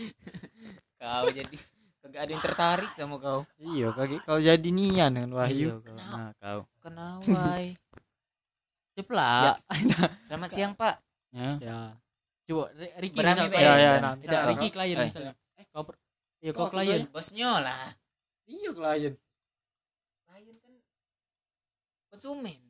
[0.95, 1.56] Kau jadi
[1.99, 3.43] kagak ada yang tertarik sama kau.
[3.58, 5.95] iya kaki kau jadi nian dengan Iya, Wahyu kau.
[5.97, 6.60] Nah, kau.
[6.80, 7.75] Kenawai.
[8.95, 9.60] Ceplak.
[10.27, 10.95] Selamat siang, Pak.
[11.29, 11.47] Ya.
[11.60, 11.79] ya
[12.45, 13.51] Coba R- Ricky Berani, misal Pak.
[13.51, 13.65] klien.
[13.65, 14.49] Ya, ya, Tidak, nah, Tidak, misalnya.
[14.49, 15.05] Ricky klien Eh.
[15.05, 15.34] misalnya.
[15.55, 15.99] Eh, kau per-
[16.39, 17.01] Iya, Kau kau klien.
[17.10, 17.86] Bosnya lah.
[18.45, 19.13] iya klien
[20.23, 20.73] Klien kan
[22.08, 22.62] konsumen.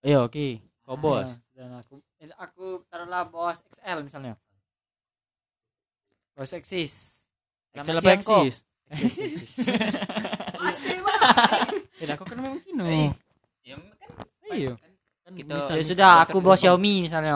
[0.00, 0.46] Iya, oke.
[0.80, 1.28] Kau bos.
[1.52, 4.34] Ya, dan aku eh, aku taruhlah bos XL misalnya
[6.32, 7.26] bos eksis
[7.68, 8.40] Selamat Excel apa siang, kok.
[8.40, 8.56] eksis?
[10.58, 11.60] Masih, Pak.
[11.94, 12.82] Tidak, kau kan memang Cino.
[12.82, 13.12] Eh,
[13.60, 14.08] Ya kan
[14.48, 14.72] Iya.
[15.28, 16.56] Kan Kita- bisa- ya bisa- sudah aku Bang.
[16.56, 17.32] Xiaomi misalnya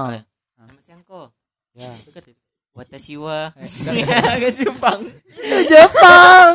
[0.56, 1.28] Selamat siang kok.
[1.74, 2.40] ya Dekat itu.
[2.72, 3.38] Watashiwa.
[4.32, 5.00] agak Jepang
[5.68, 6.48] Jepang.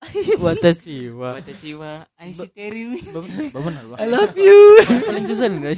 [0.40, 1.36] Watashi wa.
[1.36, 2.08] Watashiwa.
[2.16, 2.96] Aishiteru.
[3.52, 3.98] Benar, Pak.
[4.00, 4.58] I love you
[5.04, 5.76] Paling susah nih.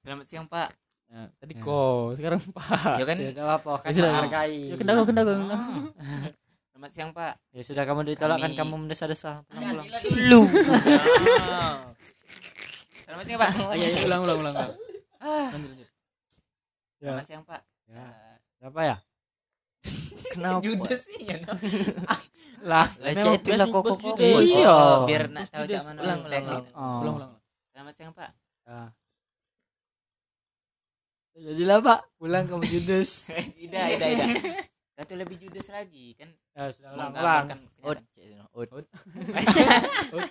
[0.00, 0.70] Selamat siang, Pak.
[1.10, 1.60] Ya, tadi Ya.
[1.60, 2.96] kau, sekarang Pak.
[2.96, 4.10] Ya kan ya apa kan Ya sudah.
[4.14, 5.06] menghargai Ya kau.
[5.10, 5.26] kendang.
[6.70, 7.34] Selamat siang, Pak.
[7.50, 8.74] ya sudah kamu ditolak kan kamu
[9.42, 9.84] pulang
[10.30, 10.40] Lu.
[13.10, 13.50] Selamat siang, Pak.
[13.50, 14.54] Ayo, ayo, ulang, ulang, ulang.
[14.54, 14.70] Kak.
[15.50, 15.88] Lanjut, lanjut.
[15.90, 17.60] ya Selamat siang, Pak.
[17.90, 18.06] Ya.
[18.06, 18.96] Eh, ya
[20.38, 21.42] kenapa Judes sih ya.
[21.42, 21.50] no?
[22.70, 24.14] lah leceh itu lah kok kok.
[24.14, 24.70] Oh, iya.
[24.70, 26.66] Oh, biar nak tahu cak mana Ulang, ulang, reaksi ulang.
[26.70, 27.02] oh.
[27.02, 27.32] Ulang, ulang.
[27.74, 28.30] Selamat siang, Pak.
[28.70, 28.80] Ya.
[31.40, 34.68] jadilah pak pulang kamu judes Tidak, tidak, tidak.
[34.92, 40.30] Kau tuh lebih judes lagi kan ya sudah ulang ulang menggambarkan Ut, kenyataan.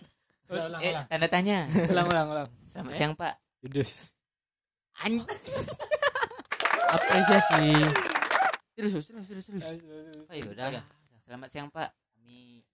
[0.50, 1.58] Ulang Eh, ulang tanda tanya.
[1.88, 3.34] ulang ulang ulang Selamat siang, Pak.
[3.60, 4.10] judes
[4.98, 5.24] Anjing.
[6.90, 7.70] apresiasi
[8.74, 9.66] serius serius serius serius
[10.26, 10.68] Oh, iya, udah.
[10.72, 10.82] Ya.
[11.22, 11.90] Selamat siang Pak.
[12.16, 12.66] Kami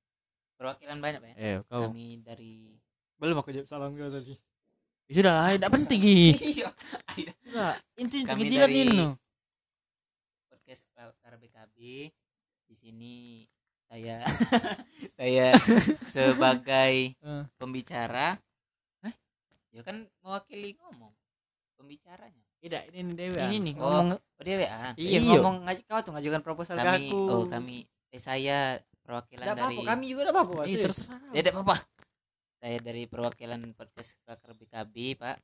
[0.56, 1.36] perwakilan banyak Pak ya.
[1.36, 2.72] eh kau Kami dari
[3.16, 4.36] belum aku jawab salam kau tadi
[5.06, 6.20] Ya sudah lah tidak penting Gi.
[6.56, 6.68] Iya.
[7.96, 8.90] Inti Kami dari-
[10.48, 10.84] podcast
[11.22, 11.78] KRBKB.
[12.66, 13.46] Di sini
[13.86, 14.26] saya
[15.18, 15.48] saya
[15.96, 17.44] sebagai Eh.
[17.56, 18.38] pembicara.
[19.02, 19.14] Hah?
[19.70, 21.14] Ya kan mewakili ngomong
[21.76, 22.44] pembicaranya.
[22.58, 23.38] Tidak, ini Dewi.
[23.46, 24.90] ini nih Oh, ngomong Oh dia WA.
[24.96, 25.38] iya Iyo.
[25.38, 29.54] ngomong ngaj- kau tuh ngajukan proposal ke Kami aku oh kami eh saya perwakilan Nggak
[29.56, 30.86] dari apa-apa kami juga tidak apa-apa Ih, serius.
[30.98, 31.20] terserah.
[31.30, 31.76] Ya tidak apa-apa.
[32.56, 35.38] Saya dari perwakilan podcast KRBKB, Pak.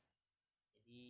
[0.82, 1.04] Jadi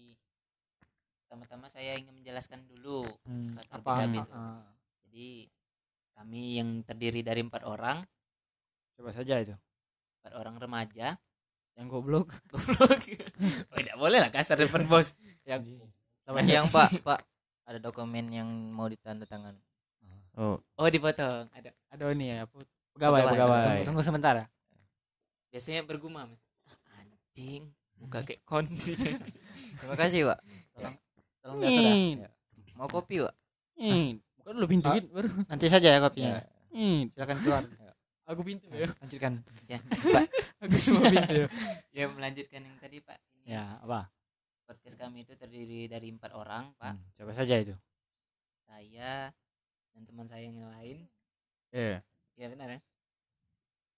[1.19, 3.09] pertama-tama saya ingin menjelaskan dulu.
[3.25, 4.33] Hmm, apa PKB itu.
[4.37, 4.69] ah,
[5.03, 5.29] Jadi
[6.17, 8.05] kami yang terdiri dari empat orang,
[8.99, 9.55] coba saja itu
[10.23, 11.19] empat orang remaja.
[11.73, 12.29] Yang goblok.
[12.53, 13.01] Goblok.
[13.73, 15.17] oh, tidak boleh lah kasar depan bos.
[15.49, 15.81] Yang
[16.23, 16.89] Selamat siang Pak.
[17.01, 17.21] Pak,
[17.65, 19.57] ada dokumen yang mau ditandatangan.
[20.37, 21.49] Oh, Oh dipotong.
[21.53, 21.73] Ada.
[21.93, 22.45] ada ini ya?
[22.45, 23.65] Pegawai, Pegawai, pegawai.
[23.65, 24.47] tunggu, tunggu sebentar ya
[25.53, 26.29] Biasanya bergumam.
[26.97, 27.69] Anjing,
[28.01, 28.97] muka kayak konti.
[29.81, 30.39] Terima kasih, Pak.
[31.43, 31.85] tolong diatur
[32.21, 32.29] ya.
[32.77, 33.35] Mau kopi, Pak?
[34.43, 34.99] Bukan lu pintu Ah.
[35.01, 35.29] baru.
[35.47, 36.43] nanti saja ya kopinya Ya.
[36.73, 37.63] Ih, silakan keluar
[38.31, 38.89] aku pintu ya.
[38.97, 39.33] lanjutkan
[39.67, 39.79] ya,
[40.15, 40.25] Pak.
[40.63, 41.47] Aku cuma pintu ya.
[41.91, 43.19] Ya melanjutkan yang tadi, Pak.
[43.39, 44.09] Ini ya apa
[44.63, 46.93] podcast kami itu terdiri dari empat orang, Pak.
[46.93, 47.75] Hmm, coba saja itu
[48.65, 49.29] Saya
[49.93, 51.05] dan teman saya yang lain.
[51.71, 52.01] Iya.
[52.35, 52.81] Ya benar ya.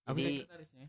[0.05, 0.86] Aku Jadi, sekretarisnya.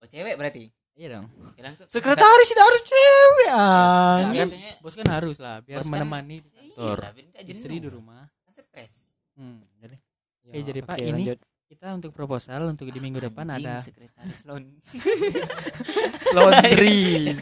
[0.00, 0.64] oh cewek berarti.
[1.00, 1.26] Iya dong.
[1.56, 1.88] Ya, langsung.
[1.88, 6.36] sekretaris tidak harus cewek Kan ah biasanya Bos kan harus lah biar Bos kan- menemani
[6.38, 6.98] di Iya, kantor.
[7.16, 7.50] jenuh.
[7.50, 8.22] Istri di rumah.
[8.44, 8.92] Kan stres.
[9.32, 9.96] Hmm, jadi
[10.40, 11.38] Ya, Oke, jadi, Pak, oke, ini lanjut.
[11.68, 14.64] kita untuk proposal untuk di minggu depan Anjing, ada sekretaris loan.
[16.36, 17.00] laundry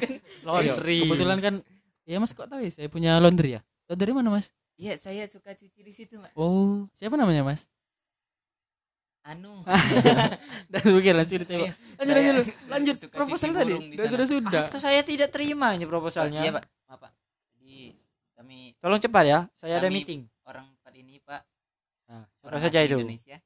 [0.46, 0.98] laundry.
[1.02, 1.54] Kebetulan kan
[2.04, 3.60] ya Mas kok tahu ya saya punya laundry ya?
[3.86, 4.52] Tahu dari mana Mas?
[4.74, 6.34] Iya, saya suka cuci di situ, Mbak.
[6.34, 7.66] Oh, siapa namanya Mas?
[9.28, 9.60] Anu.
[10.72, 11.68] Dan pikir langsung ditembak.
[11.68, 13.74] Iya, Lanjut saya lanjut lanjut suka proposal cuci tadi.
[13.92, 14.62] Sudah sudah sudah.
[14.72, 16.64] Atau saya tidak terima ini proposalnya Iya, Pak.
[16.88, 17.12] Maaf, Pak.
[17.60, 17.92] Jadi
[18.32, 21.42] kami tolong cepat ya saya ada meeting orang empat ini, Pak,
[22.08, 23.36] nah, orang saja itu Indonesia.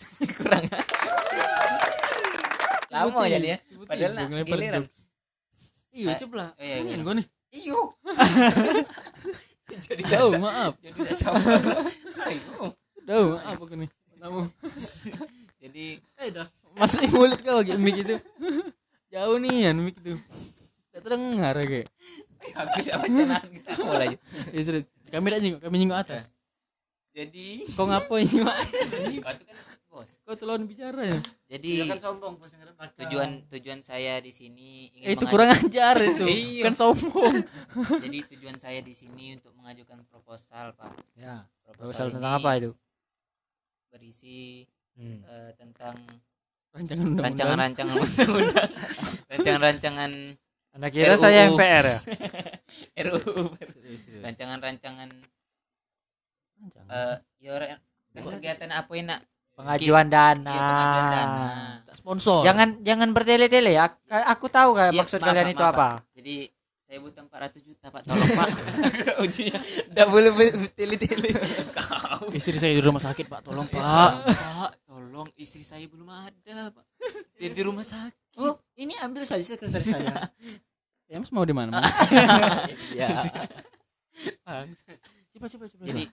[0.40, 0.64] Kurang.
[2.90, 3.58] Lama jadi ya.
[3.84, 4.82] Padahal nak giliran.
[5.90, 6.50] Iya, Saya- coba lah.
[6.56, 6.96] Oh, iya, iya.
[6.96, 7.26] gue nih.
[7.50, 7.80] Iyo.
[9.90, 10.72] jadi Jauh, tidak maaf.
[10.78, 11.38] jadi tidak sama.
[12.30, 12.74] Ayo.
[13.06, 13.90] Jauh, maaf aku nih.
[14.20, 14.42] Kamu.
[15.64, 15.86] Jadi
[16.20, 16.46] Eh dah.
[16.76, 18.16] Masukin mulut kau lagi mic itu.
[19.10, 20.14] Jauh nih ya mic itu.
[20.92, 21.88] Tidak terdengar kayak.
[22.56, 24.16] aku siapa jangan kita mulai.
[24.52, 24.82] Ya sudah.
[25.10, 26.22] Kami tidak nyinggung, kami nyinggung atas.
[27.10, 28.46] Jadi Kau ngapain nyinggung
[29.24, 29.56] kau tuh kan
[29.90, 30.10] bos.
[30.22, 31.18] Kau tuh lawan bicara ya.
[31.50, 32.38] Jadi sombong
[33.02, 36.24] tujuan tujuan saya di sini ingin Eh, itu kurang ajar itu.
[36.30, 36.70] Iya.
[36.70, 37.34] Kan sombong.
[37.98, 40.94] Jadi tujuan saya di sini untuk mengajukan proposal, Pak.
[41.18, 42.70] ya Proposal, proposal tentang apa itu
[43.90, 44.64] Berisi
[44.94, 45.20] hmm.
[45.22, 45.96] eh, tentang
[46.70, 47.24] Rancangan undang-undang.
[47.26, 48.70] rancangan-rancangan undang-undang,
[49.30, 50.10] rancangan-rancangan
[50.70, 51.18] anda kira RUU.
[51.18, 51.98] saya MPR ya
[53.04, 53.42] RUU,
[54.20, 55.10] rancangan-rancangan
[56.54, 56.88] Rancangan.
[56.88, 57.16] eh
[58.14, 59.20] ya kegiatan apa yang nak
[59.52, 61.46] pengajuan dana Iya, pengajuan dana.
[61.90, 62.40] Sponsor.
[62.42, 63.98] jangan jangan bertele-tele ya Ak-
[64.30, 66.34] aku tahu kan Iya, maksud maaf, kalian Pak, itu maaf, apa Jadi
[66.90, 68.02] saya butuh 400 juta, Pak.
[68.02, 68.48] Tolong, Pak.
[69.22, 70.30] Ujinya enggak boleh
[70.74, 71.30] tele-tele.
[71.70, 72.34] Kau.
[72.34, 73.46] Istri saya di rumah sakit, Pak.
[73.46, 74.26] Tolong, Pak.
[74.26, 76.84] Pak, tolong istri saya belum ada, Pak.
[77.38, 78.42] Dia di rumah sakit.
[78.42, 80.30] oh ini ambil saja sekretaris saya
[81.10, 81.78] Ya, Mas mau di mana?
[81.78, 81.86] Mas?
[82.98, 83.06] Iya.
[85.30, 85.82] Coba, coba, coba.
[85.86, 86.10] Jadi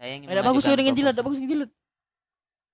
[0.00, 1.70] saya ingin ada bagus dengan jilat, ada bagus dengan jilat.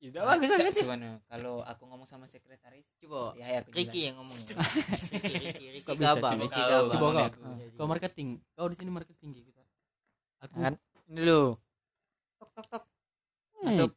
[0.05, 3.33] Tidak bagus Cak, aja Suwana, Kalau aku ngomong sama sekretaris, Coba.
[3.35, 4.37] ya ya aku Ricky yang ngomong.
[4.45, 6.33] Ricky, Ricky, Ricky Kok bisa, Gabang.
[6.37, 6.45] coba.
[6.45, 6.85] Ricky Kau, Gabang.
[6.85, 7.25] Coba ngomong kau.
[7.25, 7.41] aku.
[7.75, 8.29] Kau marketing.
[8.53, 9.63] Kau di sini marketing kita.
[10.45, 10.75] Aku Kan?
[11.05, 11.43] ini dulu
[12.37, 12.85] tok tok tok
[13.63, 13.91] Masuk.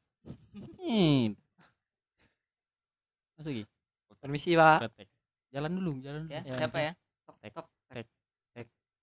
[0.80, 1.36] Hmm.
[3.36, 3.64] Masuk Gi.
[4.18, 4.88] permisi pak.
[5.52, 6.24] Jalan dulu, jalan.
[6.28, 6.92] Ya, Ya, siapa ya?
[7.28, 7.68] tok tok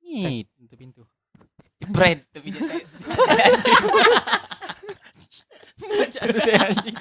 [0.05, 1.03] Nih, pintu pintu.
[1.83, 2.63] Jepret tapi dia
[5.81, 6.97] kayak- Aduh, deh, anjing.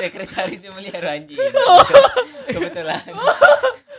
[0.00, 1.38] sekretarisnya melihara anjing.
[2.48, 3.04] Kebetulan.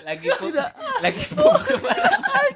[0.05, 0.53] Lagi pup
[1.01, 2.53] lagi pup sembarangan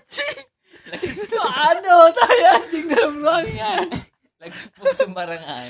[0.89, 3.89] lagi pup aduh tai anjing dalam ruangan.
[4.37, 5.69] Lagi pup sembarangan.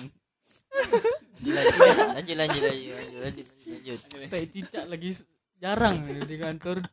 [1.39, 3.99] Lanjut, lanjut, lanjut, lanjut, lanjut, lanjut, lanjut.
[4.27, 5.09] Tai cicak lagi
[5.59, 6.83] jarang di kantor.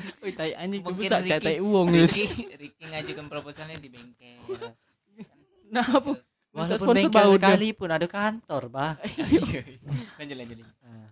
[0.20, 1.86] Woi, tai anjing Mungkin tai Ricky- tai uang.
[1.90, 4.40] Ricky Ricky ngajukan proposalnya di bengkel
[5.74, 6.12] Nah, apa?
[6.50, 7.38] Walaupun sponsor bengkel bau dia.
[7.38, 8.98] sekali pun ada kantor bah
[10.18, 11.06] lanjut lanjut lanjut Nah,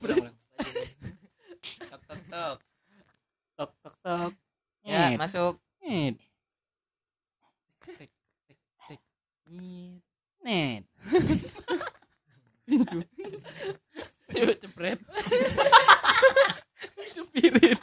[0.00, 0.36] ulang ulang
[1.82, 2.58] tok tok tok
[3.54, 4.32] tok tok tok
[4.82, 5.60] ya masuk
[10.40, 10.84] net.
[12.64, 12.96] Pintu.
[14.30, 14.98] Coba cepret.
[17.12, 17.80] Cepirit.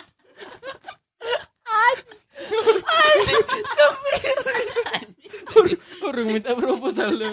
[5.99, 7.29] Orang minta proposal lo.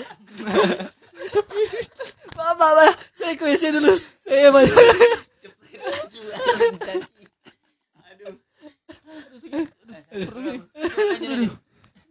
[2.34, 3.94] Pak, pak, pak, saya ke WC dulu.
[4.18, 4.76] Saya masuk.
[10.10, 11.52] aduh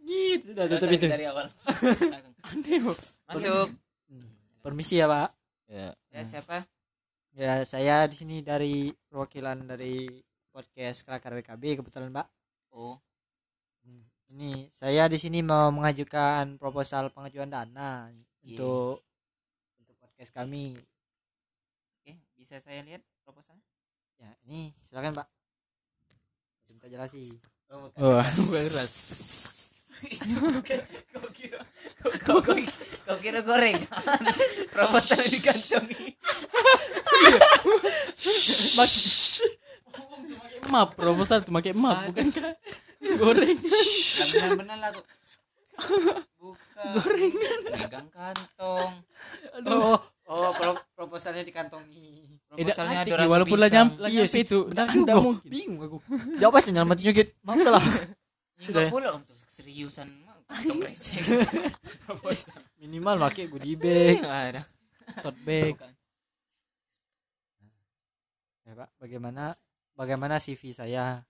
[0.04, 1.06] Gitu, sudah Gak tutup usah itu.
[1.08, 2.32] dari awal Langsung.
[2.44, 2.98] Aneh kok.
[3.24, 3.66] masuk
[4.60, 5.28] Permisi ya, Pak.
[5.66, 5.88] Ya.
[6.08, 6.64] ya siapa
[8.04, 10.04] Saya di sini dari perwakilan dari
[10.52, 12.28] podcast Kelakar WKB kebetulan, Pak.
[12.76, 13.00] oh
[14.28, 18.12] Ini saya di sini mau mengajukan proposal pengajuan dana
[18.44, 18.60] Iya.
[18.60, 19.08] untuk
[19.80, 20.76] untuk podcast kami.
[21.96, 23.64] oke bisa saya lihat proposalnya
[24.20, 25.28] Ya, ini silakan, Pak.
[26.76, 27.40] Minta jelasin.
[27.72, 28.92] oh Wah, beras.
[31.14, 31.58] kau kira
[31.98, 32.56] kau kau kau,
[33.06, 33.78] kau kira goreng
[34.74, 36.14] proposal dikantongi
[38.74, 38.90] Mak
[40.68, 42.52] map proposal tuh pakai map bukan kah?
[43.04, 43.58] Goreng.
[44.32, 45.04] benar-benar lah tuh
[46.40, 48.92] bukan gorengan megang kantong
[49.64, 52.38] Oh, oh, pro- proposalnya dikantongi.
[52.48, 54.66] proposalnya Tidak ada rasa walaupun lah nyam lah Iya sih, itu.
[54.66, 55.14] Benar juga.
[55.14, 55.46] mungkin.
[55.46, 55.98] Bingung aku.
[56.40, 57.28] Jawab aja nyalamat nyugit.
[57.44, 57.82] Mau lah.
[57.82, 58.90] Ini Sudah ya?
[59.54, 60.82] Seriusan mah, kantong
[62.02, 64.18] proposal Minimal pakai goodie bag.
[64.20, 64.62] ada
[65.20, 65.72] Tote bag.
[65.72, 65.92] Bukan.
[68.64, 69.44] Ya, Pak, bagaimana
[69.94, 71.20] bagaimana CV saya?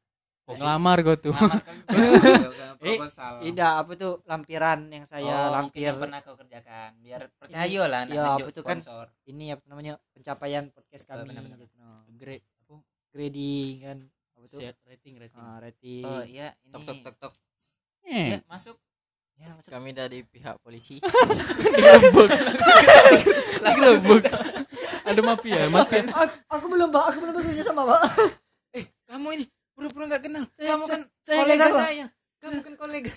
[0.45, 1.33] Kok ngelamar gue tuh.
[1.33, 1.77] Ngelamar kan
[2.85, 2.99] Eh,
[3.43, 5.89] Tidak, apa tuh lampiran yang saya oh, lampir.
[5.89, 8.79] yang pernah kau kerjakan biar percaya lah anak Iya, nunjuk apa tuh kan?
[9.25, 9.93] Ini apa namanya?
[10.13, 11.33] Pencapaian podcast kami.
[11.33, 11.59] benar-benar.
[11.59, 11.75] gitu.
[11.75, 12.05] No.
[12.15, 12.75] Grade apa?
[13.11, 13.99] Grading kan
[14.37, 14.61] apa tuh?
[14.61, 15.41] Set rating rating.
[15.41, 16.05] Ah, rating.
[16.05, 17.33] oh iya ini Tok tok tok tok.
[18.05, 18.77] Ya Eh, masuk
[19.35, 21.03] Ya, maksud- Kami dari pihak polisi.
[21.75, 22.31] digerebek.
[23.59, 24.23] Digerebek.
[25.11, 26.07] Ada mafia, mafia.
[26.07, 27.05] aku, aku belum, Pak.
[27.11, 28.01] Aku belum bekerja sama, Pak.
[29.11, 32.07] kamu ini pura-pura nggak kenal Saya- kamu kan saya kolega saya
[32.39, 33.11] kamu kan kolega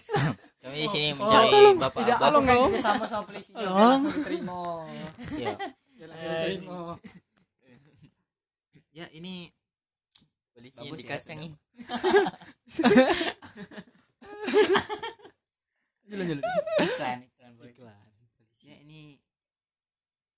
[0.57, 1.75] Kami di sini Oh, mencari tolong.
[1.77, 3.51] bapak Tidak, tolong kan kerja sama sama polisi.
[3.53, 3.77] Tolong.
[3.77, 4.57] langsung diterima.
[4.89, 5.07] Iya.
[6.01, 6.17] Langsung
[6.57, 6.77] diterima.
[8.91, 9.53] ya ini
[10.49, 11.21] Polisi Bagus ya,
[14.27, 14.83] dikacangi.
[16.07, 16.43] Jalan jalan.
[16.79, 17.67] iklan iklan boy.
[17.67, 17.99] Iklan.
[18.61, 19.19] ya ini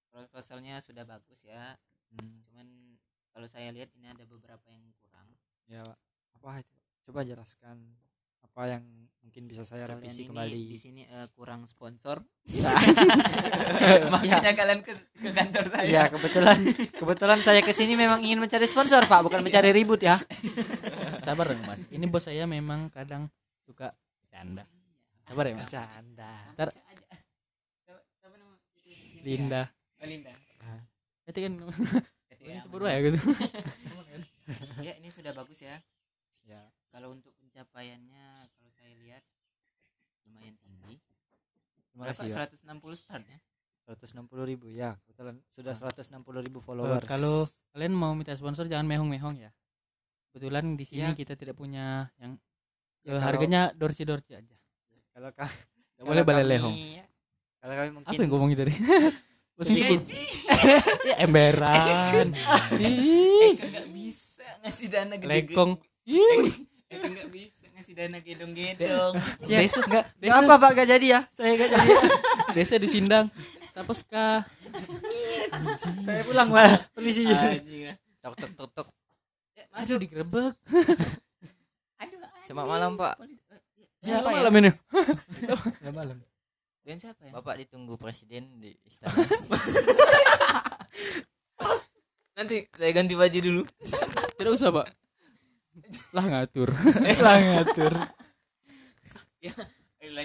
[0.09, 1.77] proposalnya sudah bagus ya
[2.09, 2.41] Hmm.
[2.41, 2.65] cuman
[3.29, 5.29] kalau saya lihat ini ada beberapa yang kurang
[5.65, 5.97] Ya, Pak.
[6.35, 6.73] Apa itu?
[7.05, 7.77] Coba jelaskan
[8.41, 8.81] apa yang
[9.21, 10.57] mungkin bisa saya kalian revisi ini kembali.
[10.65, 12.73] di sini eh, kurang sponsor Ya.
[14.09, 16.57] makanya kalian ke, ke kantor saya Iya, kebetulan
[16.97, 20.17] kebetulan saya ke sini memang ingin mencari sponsor, Pak, bukan mencari ribut ya.
[21.21, 21.85] Sabar dong, Mas.
[21.87, 23.29] Ini bos saya memang kadang
[23.69, 24.65] suka bercanda.
[25.23, 25.69] Sabar ya, Mas.
[25.69, 26.31] Bercanda.
[26.57, 26.73] Ntar-?
[29.19, 29.67] Linda.
[29.99, 30.31] Oh, Linda
[31.27, 31.53] Itu kan
[32.39, 33.19] Ini ya, sebut ya gitu.
[34.79, 35.75] ya ini sudah bagus ya
[36.41, 36.65] Ya.
[36.89, 39.21] kalau untuk pencapaiannya kalau saya lihat
[40.25, 40.97] lumayan tinggi
[41.91, 42.57] Terima berapa kasih, Pak.
[42.63, 43.37] 160 start ya
[43.85, 44.95] 160 ribu ya.
[45.03, 45.91] Kebetulan sudah Ah.
[45.91, 47.05] 160 ribu Eh, followers.
[47.05, 49.51] kalau kalian mau minta sponsor jangan mehong-mehong ya.
[50.31, 51.13] Kebetulan di sini Ya.
[51.13, 52.37] kita tidak punya yang
[53.01, 54.55] Ya, eh, kalau- harganya dorci-dorci aja.
[55.09, 56.75] kalau ka- Tidak boleh balai kami- lehong.
[57.57, 58.73] Kalau kami mungkin Apa yang ngomongin tadi?
[59.59, 62.31] sedikit ya, emberan.
[62.73, 65.71] eh nggak bisa ngasih dana gede lekong.
[66.05, 66.47] eh Ih,
[66.89, 71.21] kan nggak bisa ngasih dana gedong-gedong ya, Desa- enggak, desa- apa Pak gak jadi ya.
[71.27, 71.89] Saya gak jadi.
[72.53, 73.27] Desa disindang.
[73.69, 74.47] Taposka.
[76.01, 76.63] saya pulang Pak.
[76.65, 76.79] Ah.
[78.21, 78.87] Tok tok tok tok.
[79.53, 80.53] Ya, Masuk masuk digerebek.
[82.49, 83.13] Selamat malam, Pak.
[83.21, 83.29] Ya,
[84.01, 84.71] Siapa siapa ya malam ini?
[85.85, 86.17] Ya malam.
[86.81, 89.13] dan siapa ya Bapak ditunggu presiden di istana.
[92.41, 93.61] nanti saya ganti baju dulu
[94.33, 94.87] Tidak usah, Pak.
[96.09, 96.73] Lah ngatur.
[97.21, 97.93] Lah ngatur.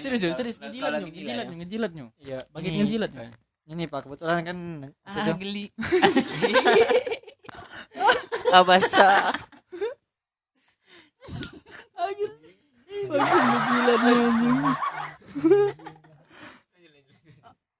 [0.01, 0.57] Serius, serius, serius.
[0.57, 1.45] Ngejilat gila ngejilat ya.
[1.45, 2.05] nyo, ngejilat nyo.
[2.25, 3.11] Iya, ini- ngejilat.
[3.69, 4.57] Ini Pak kebetulan kan
[5.05, 5.69] ah geli
[8.49, 9.29] Ah basah.
[12.05, 12.33] Anjing.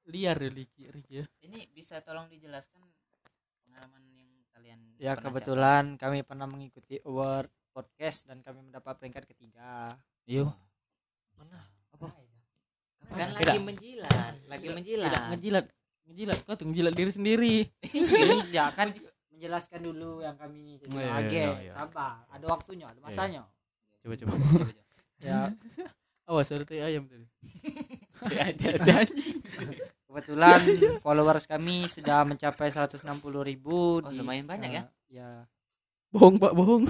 [0.05, 1.25] Liar ya Riki, Riki ya.
[1.43, 2.79] ini bisa tolong dijelaskan
[3.67, 9.99] pengalaman yang kalian Ya kebetulan kami pernah mengikuti award podcast dan kami mendapat peringkat ketiga.
[10.23, 10.49] Yo.
[11.91, 12.25] capai?
[13.05, 13.37] kan Beda.
[13.37, 15.65] lagi menjilat lagi Tidak, menjilat tidak ngejilat
[16.09, 17.55] ngejilat kau tuh ngejilat diri sendiri
[18.49, 18.87] Iya kan
[19.29, 21.71] menjelaskan dulu yang kami Oh, iya, iya, iya.
[21.75, 22.23] sabar.
[22.31, 23.43] Ada waktunya, ada masanya.
[24.05, 24.71] Coba coba Coba, coba.
[25.17, 25.39] Ya,
[26.29, 27.25] awas ada teh ayam tadi.
[30.05, 30.61] Kebetulan
[31.05, 33.03] followers kami sudah mencapai 160
[33.41, 34.83] ribu Oh, lumayan banyak ya?
[35.09, 35.29] Ya,
[36.13, 36.87] bohong pak bohong.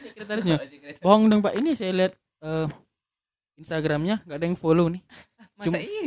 [0.00, 0.56] Sekretarisnya.
[0.56, 0.64] Oh,
[1.04, 1.58] bohong dong pak.
[1.58, 2.66] Ini saya lihat eh,
[3.60, 5.02] Instagramnya nggak ada yang follow nih.
[5.58, 6.06] Masa Cuma- iya?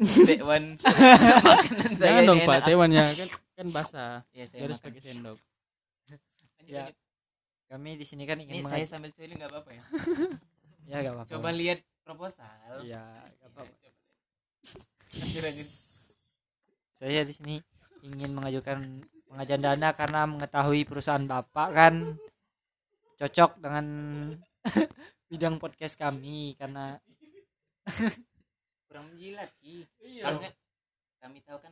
[0.00, 2.58] Di makanan saya jangan dong pak.
[2.64, 4.14] Tewannya kan kan basah.
[4.32, 5.36] Ya saya harus pakai sendok.
[6.66, 6.90] Ya.
[7.70, 9.84] Kami di sini kan ini ingin saya mengaj- sambil cuy nggak apa-apa ya
[10.90, 11.30] ya gak apa-apa.
[11.30, 13.02] coba lihat proposal Iya, Ya,
[13.46, 13.62] apa-apa.
[13.62, 13.94] coba lihat.
[15.12, 15.68] lanjut lanjut
[16.90, 17.54] Saya di sini
[18.02, 18.78] ingin mengajukan
[19.24, 21.94] pengajuan dana karena mengetahui perusahaan Bapak kan
[23.16, 23.86] cocok dengan
[25.30, 26.98] bidang podcast kami karena
[28.84, 30.34] kurang menjilat ki Iya.
[31.20, 31.70] kami tahu kan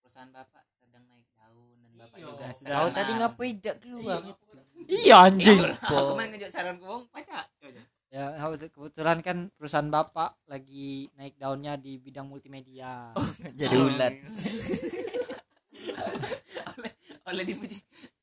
[0.00, 2.26] perusahaan bapak sedang naik daun bapak Iya.
[2.28, 3.54] juga Kau Kau tadi ngapain?
[3.58, 4.20] Tidak keluar?
[4.86, 5.16] iya.
[5.24, 5.58] anjing.
[5.82, 7.44] Aku main ngejok saran kuong pacar
[8.06, 8.24] ya
[8.70, 13.12] kebetulan kan perusahaan Bapak lagi naik daunnya di bidang multimedia.
[13.60, 14.14] Jadi ulat.
[16.72, 16.92] oleh
[17.26, 17.76] oleh dipuji.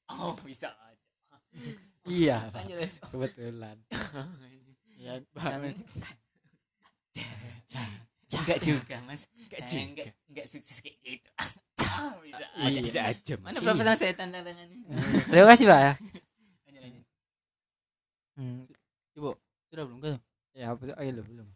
[0.09, 1.37] Oh bisa aja.
[2.07, 2.37] Iya.
[3.11, 3.77] Kebetulan.
[5.03, 5.75] Ya kami-
[8.35, 9.21] enggak juga mas.
[9.31, 9.83] Enggak saya juga.
[9.85, 11.29] enggak enggak sukses kayak gitu.
[12.23, 12.81] Bisa aja Iya.
[12.81, 14.77] bisa aja mana berapa sama saya tanda tangannya
[15.29, 15.93] terima kasih Pak ya.
[16.63, 17.05] Lanjut lanjut.
[18.33, 18.61] Hmm.
[19.13, 19.29] coba
[19.67, 20.11] sudah belum kan
[20.53, 20.95] ya apa tuh?
[20.97, 21.47] Ayo lu belum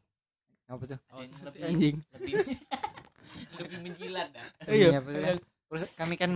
[0.67, 0.99] apa tuh?
[1.15, 1.95] Yang lebih anjing.
[2.13, 2.33] lebih
[3.57, 4.47] lebih menjilat dah.
[4.67, 5.21] Iya, iya betul.
[5.23, 5.37] Kan?
[5.67, 6.29] Terus kami kan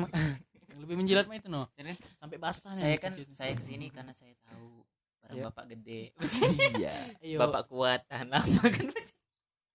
[0.72, 1.68] yang lebih menjilat mah itu no.
[1.76, 4.82] Jadi, sampai basah nih saya kan saya ke sini karena saya tahu
[5.22, 5.44] barang Iya.
[5.48, 6.02] bapak gede.
[7.22, 7.38] Iya.
[7.38, 8.88] Bapak kuat tahan lama kan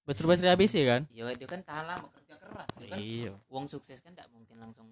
[0.06, 1.02] betul baterai ABC kan?
[1.10, 2.98] iya dia kan tahan lama kerja keras dia kan?
[3.02, 3.32] Iya.
[3.50, 4.86] Uang sukses kan tidak mungkin langsung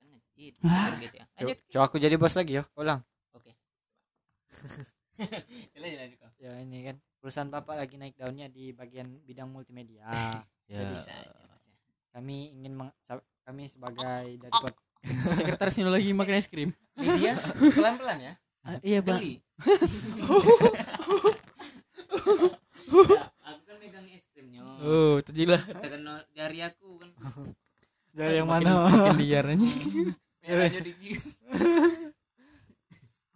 [0.00, 1.26] kan ngecit kan gitu ya.
[1.36, 1.58] Lanjut.
[1.68, 3.04] coba aku jadi bos lagi ya ulang.
[3.36, 3.52] Oke.
[6.18, 10.08] Kau ya ini kan perusahaan bapak lagi naik daunnya di bagian bidang multimedia.
[10.66, 10.80] Ya.
[10.80, 10.96] ya
[12.12, 12.72] kami ingin
[13.44, 14.80] kami sebagai dari pod-
[15.36, 16.72] sekretarisnya lagi makan es krim.
[17.00, 17.36] Lydia
[17.76, 18.32] pelan pelan ya.
[18.62, 19.18] Ah, iya Ya, kan
[23.92, 24.64] megang es krimnya.
[24.80, 25.20] Oh.
[25.20, 26.00] Terjilat tekan
[26.32, 27.10] jari aku kan.
[28.16, 28.88] Dari yang mana?
[29.12, 29.68] Liar aja.
[30.42, 31.20] Merah jadi gini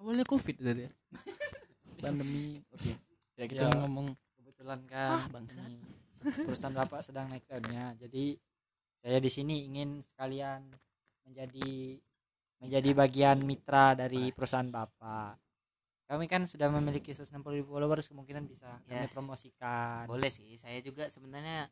[0.00, 0.90] awalnya covid tadi ya?
[2.00, 2.90] Pandemi oke.
[3.36, 3.70] Ya kita Ya.
[3.78, 5.70] ngomong kebetulan Ah, kan bangsat.
[5.70, 5.78] ini
[6.42, 8.34] perusahaan bapak sedang naik daunnya jadi
[8.98, 10.66] saya di sini ingin sekalian
[11.22, 11.94] menjadi
[12.58, 15.38] menjadi bagian mitra dari perusahaan bapak
[16.06, 19.10] kami kan sudah memiliki 160 ribu followers kemungkinan bisa kami Ya.
[19.10, 20.06] promosikan.
[20.06, 21.66] Boleh sih saya juga sebenarnya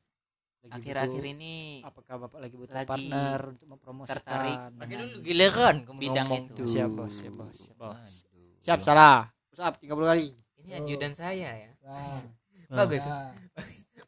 [0.64, 4.56] Lagi akhir-akhir ini apakah bapak lagi butuh lagi partner untuk mempromosikan tertarik.
[4.74, 6.56] dengan dulu giliran kamu bidang ngomong itu.
[6.56, 6.66] tuh.
[6.66, 8.10] siap bos siap bos siap bos.
[8.24, 8.58] Aduh.
[8.58, 9.18] siap salah.
[9.48, 9.74] Push up?
[9.78, 10.28] 30 kali.
[10.64, 11.70] Ini ajudan saya ya.
[11.84, 12.18] Ah.
[12.66, 13.04] bagus.
[13.04, 13.30] Ya.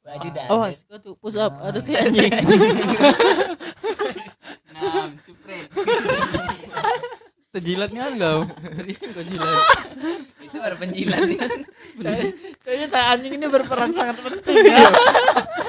[0.17, 0.47] ajudan.
[0.49, 1.53] Awas kau tuh push up.
[1.61, 2.33] Ada tuh anjing.
[4.77, 5.73] Nah cepret
[7.55, 9.59] terjilatnya kan kan kau jilat
[10.43, 11.51] itu baru penjilat kan
[12.65, 14.57] kayaknya tai anjing ini berperan sangat penting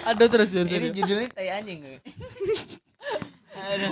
[0.08, 2.00] ada terus dari ini judulnya tai anjing.
[3.58, 3.92] Aduh.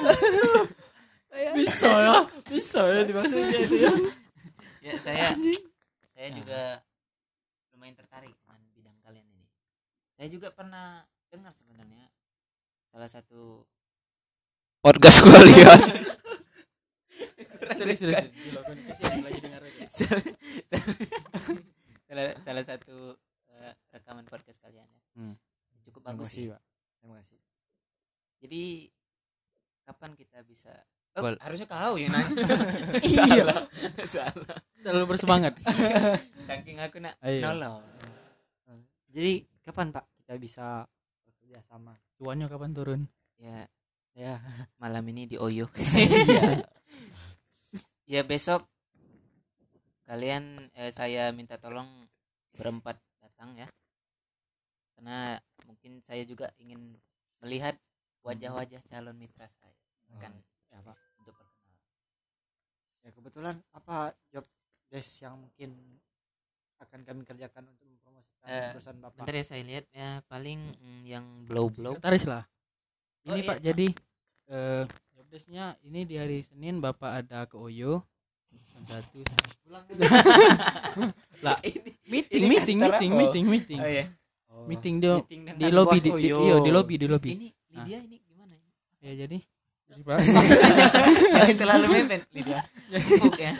[1.52, 2.16] bisa ya
[2.48, 3.92] bisa ya dimaksudnya itu ya.
[4.80, 5.36] Ya saya
[6.16, 6.80] saya juga
[7.76, 9.46] lumayan tertarik dengan bidang kalian ini.
[10.16, 12.08] Saya juga pernah dengar sebenarnya
[12.88, 13.68] salah satu
[14.80, 15.80] podcast kalian
[17.56, 18.16] terus terus.
[19.95, 20.24] salah,
[22.08, 23.16] salah, salah satu
[23.51, 25.01] eh, rekaman podcast kalian ya.
[25.16, 25.36] Hmm.
[25.86, 26.47] cukup terima bagus kasih sih.
[26.51, 26.62] Pak.
[26.99, 27.39] Terima kasih.
[28.45, 28.64] Jadi
[29.86, 30.74] kapan kita bisa?
[31.16, 32.28] Oh, harusnya kau yang nanya.
[33.08, 33.24] Iya.
[33.24, 33.62] salah.
[34.03, 35.53] Salah terlalu bersemangat.
[36.45, 37.82] Saking aku nak nolong.
[39.16, 40.66] Jadi kapan pak kita bisa
[41.24, 41.95] bekerja sama?
[42.20, 43.01] Tuannya kapan turun?
[43.39, 43.64] Ya.
[44.12, 44.43] Ya.
[44.76, 45.72] Malam ini di Oyo.
[45.76, 46.68] Iya
[48.06, 48.70] ya besok
[50.06, 51.89] kalian eh, saya minta tolong
[52.53, 53.68] berempat datang ya.
[54.95, 55.36] Karena
[55.66, 56.95] mungkin saya juga ingin
[57.43, 57.76] melihat
[58.24, 59.76] wajah-wajah calon mitra saya
[60.22, 60.32] kan
[60.72, 60.97] ya pak.
[61.20, 61.82] untuk perkenalan.
[63.03, 64.45] Ya kebetulan apa job
[64.88, 65.99] desk yang mungkin
[66.80, 69.26] akan kami kerjakan untuk mempromosikan Eh, perusahaan bapak?
[69.26, 70.10] bentar ya saya lihat ya.
[70.30, 72.43] Paling mm, yang blow blow sekretaris lah.
[73.26, 73.49] Oh, ini iya.
[73.49, 73.58] pak.
[73.60, 73.88] jadi
[74.45, 74.84] eh
[75.26, 78.05] jobdesknya ini di hari Senin bapak ada ke Oyo.
[78.69, 79.26] Jam satu.
[81.41, 83.17] Lah ini meeting Ini meeting antara- meeting oh.
[83.17, 83.80] meeting meeting.
[83.82, 84.05] Oh ya
[84.53, 84.65] oh.
[84.69, 86.38] Meeting di Meeting di lobby di, di, Oyo.
[86.45, 87.30] iya di lobby di lobby.
[87.34, 88.53] Ini Lydia ini gimana?
[89.01, 89.38] ya jadi?
[89.89, 92.61] Jangan terlalu mepet Lydia.
[92.93, 93.51] Empuk ya.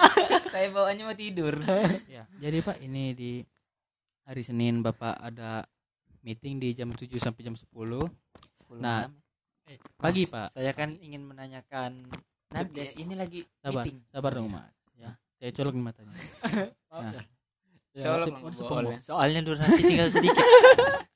[0.54, 1.58] Saya bawaannya mau tidur.
[2.06, 3.42] ya jadi pak ini di
[4.22, 5.66] hari Senin bapak ada
[6.22, 8.06] meeting di jam 7 sampai jam 10 10
[8.78, 9.10] Nah,
[9.70, 9.98] malam.
[9.98, 11.92] pagi Mas, pak Saya kan ingin menanyakan
[12.48, 12.96] Nanti ya, Yes.
[12.96, 13.98] ini lagi sabar meeting.
[14.08, 16.12] sabar dong mas ya saya colok di matanya
[16.90, 17.12] Nah.
[17.92, 18.98] Ya, Colok boleh.
[19.00, 20.38] soalnya durasi tinggal sedikit.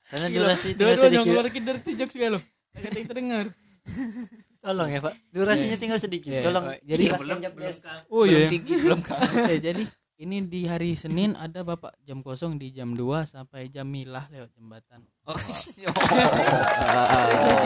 [0.05, 1.25] Soalnya durasi tinggal sedikit.
[1.25, 3.45] keluar kinder tijak sekali loh ada yang terdengar
[4.63, 5.13] Tolong ya, Pak.
[5.29, 6.31] Durasinya tinggal sedikit.
[6.31, 6.39] Iya.
[6.41, 7.99] Tolong Oh, jadi- jelaskan belum jam belum kak.
[8.07, 9.19] oh belum iya belum kak.
[9.43, 9.83] Ya, jadi
[10.23, 14.55] ini di hari Senin ada bapak jam kosong di jam 2 sampai jam milah lewat
[14.55, 15.03] jembatan.
[15.27, 15.83] Oh, Ekspresi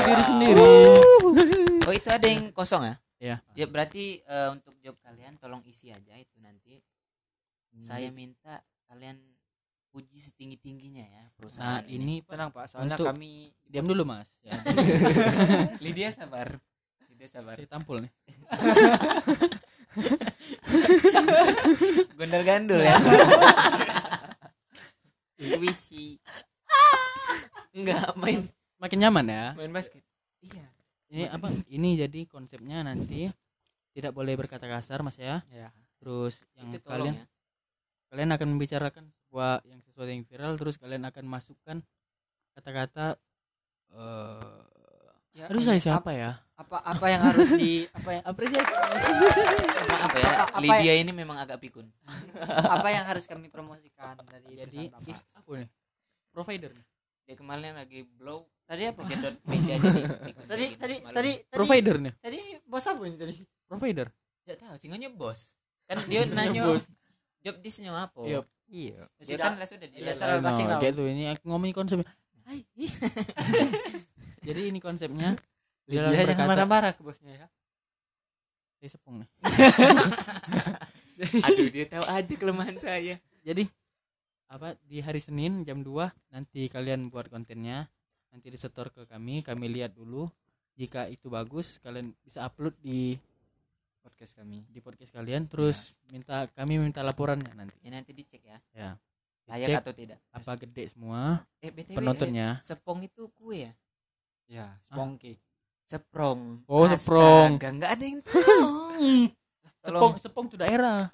[0.02, 0.70] diri sendiri.
[1.86, 2.96] Oh itu ada yang kosong ya?
[3.22, 6.82] ya Ya berarti eh, untuk job kalian tolong isi aja itu nanti.
[7.78, 9.22] Saya minta kalian
[9.94, 12.26] puji setinggi tingginya ya nah perusahaan ini.
[12.26, 12.66] Tenang, Pak.
[12.74, 14.26] Soalnya Untuk- kami diam dulu mas.
[14.42, 14.58] Ya,
[15.86, 16.58] Lydia sabar.
[17.14, 17.54] Lydia sabar.
[17.54, 18.12] saya tampol nih
[22.18, 22.98] Gondal gandul ya.
[25.38, 26.18] Intuisi.
[27.78, 30.02] Enggak main makin nyaman ya main basket.
[30.42, 30.66] Iya.
[31.10, 33.26] ini apa ini jadi konsepnya nanti
[33.98, 35.74] tidak boleh berkata kasar mas ya ya.
[35.98, 37.26] terus yang Itu kalian ya.
[38.14, 41.78] kalian akan membicarakan sebuah yang sesuatu yang viral terus kalian akan masukkan
[42.54, 43.18] kata-kata
[43.98, 44.77] eh
[45.38, 50.26] Ya, aduh saya siapa ya Apa apa yang harus di apa yang apresiasi Maaf ya,
[50.26, 51.86] Apa- apa Lydia ini memang agak pikun.
[52.66, 55.70] apa yang harus kami promosikan dari jadi apa nih
[56.32, 56.86] provider nih
[57.24, 59.06] Dia kemarin lagi blow Tadi apa?
[59.06, 60.44] jedot meja jadi pikun.
[60.44, 63.36] Tadi Jadi tadi tadi tadi provider nih tadi bos apa ini tadi?
[63.64, 64.08] provider
[64.42, 65.54] Tidak tahu, singanya bos.
[65.86, 66.84] Kan dia nanya Bos.
[67.42, 68.20] job disnya apa?
[68.24, 68.42] Iya.
[68.66, 69.06] Iya.
[69.20, 70.16] Dia kan lah sudah Iya, jelas.
[70.18, 70.80] Sarah Nah, Basing lah.
[70.82, 72.10] kayak tuh ini aku ngomongin konsepnya
[72.44, 72.66] Hai.
[74.48, 75.36] jadi ini konsepnya
[75.84, 77.48] Dalam Dia jangan berkata- marah-marah ke bosnya ya.
[78.78, 79.30] saya sepung nih
[81.44, 83.18] Aduh, dia tahu aja kelemahan saya.
[83.42, 83.66] jadi
[84.48, 85.92] apa di hari Senin jam 2
[86.32, 87.90] nanti kalian buat kontennya
[88.30, 90.30] nanti disetor ke kami kami lihat dulu
[90.74, 93.18] jika itu bagus kalian bisa upload di
[94.00, 94.64] Podcast kami.
[94.66, 98.58] di podcast kalian terus minta kami minta laporannya nanti Ya nanti dicek ya.
[98.72, 98.90] ya
[99.48, 100.20] Layak Cek atau tidak.
[100.30, 103.72] apa gede semua Eh, BTW, penontonnya eh, sepong itu kue ya?
[104.48, 105.36] Ya, spongki.
[105.84, 106.64] Seprong.
[106.66, 107.56] Oh, seprong.
[107.56, 109.32] Astaga, nggak ada yang tahu.
[109.80, 111.08] sepong sepong itu daerah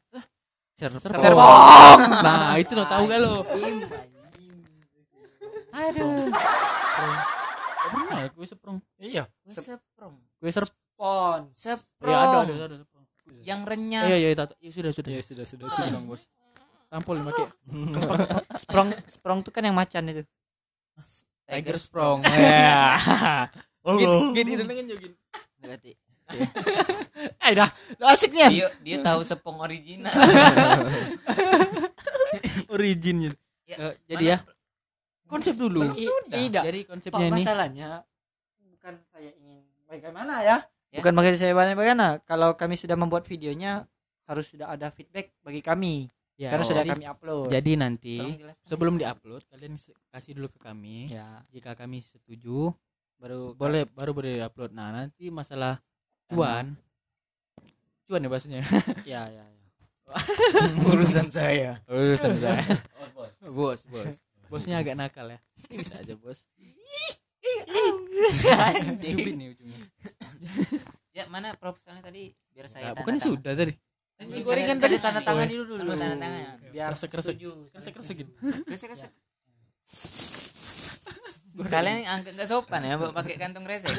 [0.74, 1.22] Serpong.
[1.22, 2.00] Serpong.
[2.26, 3.46] nah itu lo tahu gak lo
[5.72, 6.26] Aduh.
[7.84, 9.24] Pernah ya kue seprong Iya.
[9.40, 10.16] Kue seprong.
[10.36, 11.42] kue serpong Pon.
[11.54, 12.10] Seprong.
[12.10, 13.06] ya ada ada ada seprong
[13.42, 14.04] Yang renyah.
[14.08, 16.22] iya iya tato ya sudah sudah Ya sudah sudah sudah bos
[16.90, 17.46] tampol nih pakai
[18.56, 20.26] Sprong sprong itu kan yang macan itu.
[21.46, 22.98] Tiger sprong ya
[23.84, 25.14] gini gini dengan jogin
[25.64, 25.96] Berarti.
[27.40, 28.52] Eh dah, udah asik nih.
[28.52, 30.12] Dia dia tahu sepong original.
[32.76, 33.32] originnya
[33.64, 34.38] Ya, Eh, jadi ya
[35.32, 35.96] konsep dulu
[36.28, 36.64] Tidak.
[36.68, 37.90] jadi konsepnya ini masalahnya
[38.60, 40.58] bukan saya ingin bagaimana ya?
[40.92, 41.00] Ya.
[41.00, 42.08] Bukan bagaimana saya bagaimana.
[42.28, 43.88] Kalau kami sudah membuat videonya
[44.28, 46.12] harus sudah ada feedback bagi kami.
[46.40, 47.48] Ya Karena sudah jadi, kami upload.
[47.50, 48.16] jadi nanti
[48.66, 49.76] sebelum diupload kalian
[50.10, 51.12] kasih dulu ke kami.
[51.14, 52.74] Ya, jika kami setuju
[53.22, 54.72] baru boleh baru boleh diupload.
[54.76, 55.80] Nah nanti masalah
[56.28, 56.76] cuan.
[58.10, 58.62] Cuan ya bahasanya?
[59.08, 59.64] Ya, ya, ya.
[60.92, 61.80] urusan saya.
[61.88, 62.64] urusan saya.
[63.00, 63.34] Oh, bos.
[63.56, 64.16] bos bos.
[64.52, 65.40] Bosnya agak nakal ya.
[65.72, 66.46] Bisa aja bos.
[69.04, 69.84] Cubit nih ujungnya
[71.14, 73.74] Ya, mana proposalnya tadi biar saya Nah, bukan sudah tadi
[74.24, 75.90] Ini Gorengan tadi tanda tangan dulu dulu.
[75.92, 76.56] Tanda tangan.
[76.72, 77.36] Biar Kresek-kresek.
[77.36, 77.52] setuju.
[77.72, 78.32] kresek gitu
[78.66, 79.12] Kresek-kresek.
[81.64, 83.94] Kalian yang angkat nggak sopan ya, bawa pakai kantong kresek.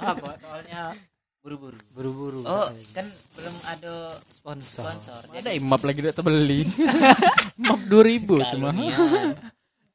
[0.00, 0.32] Apa?
[0.40, 0.96] Soalnya
[1.38, 1.78] Buru-buru.
[1.94, 2.40] buru-buru.
[2.42, 3.06] Oh, kan
[3.38, 3.94] belum ada
[4.26, 4.82] sponsor.
[4.82, 5.22] sponsor.
[5.30, 6.66] ada imap lagi udah terbeli
[7.62, 8.74] map 2000 cuma.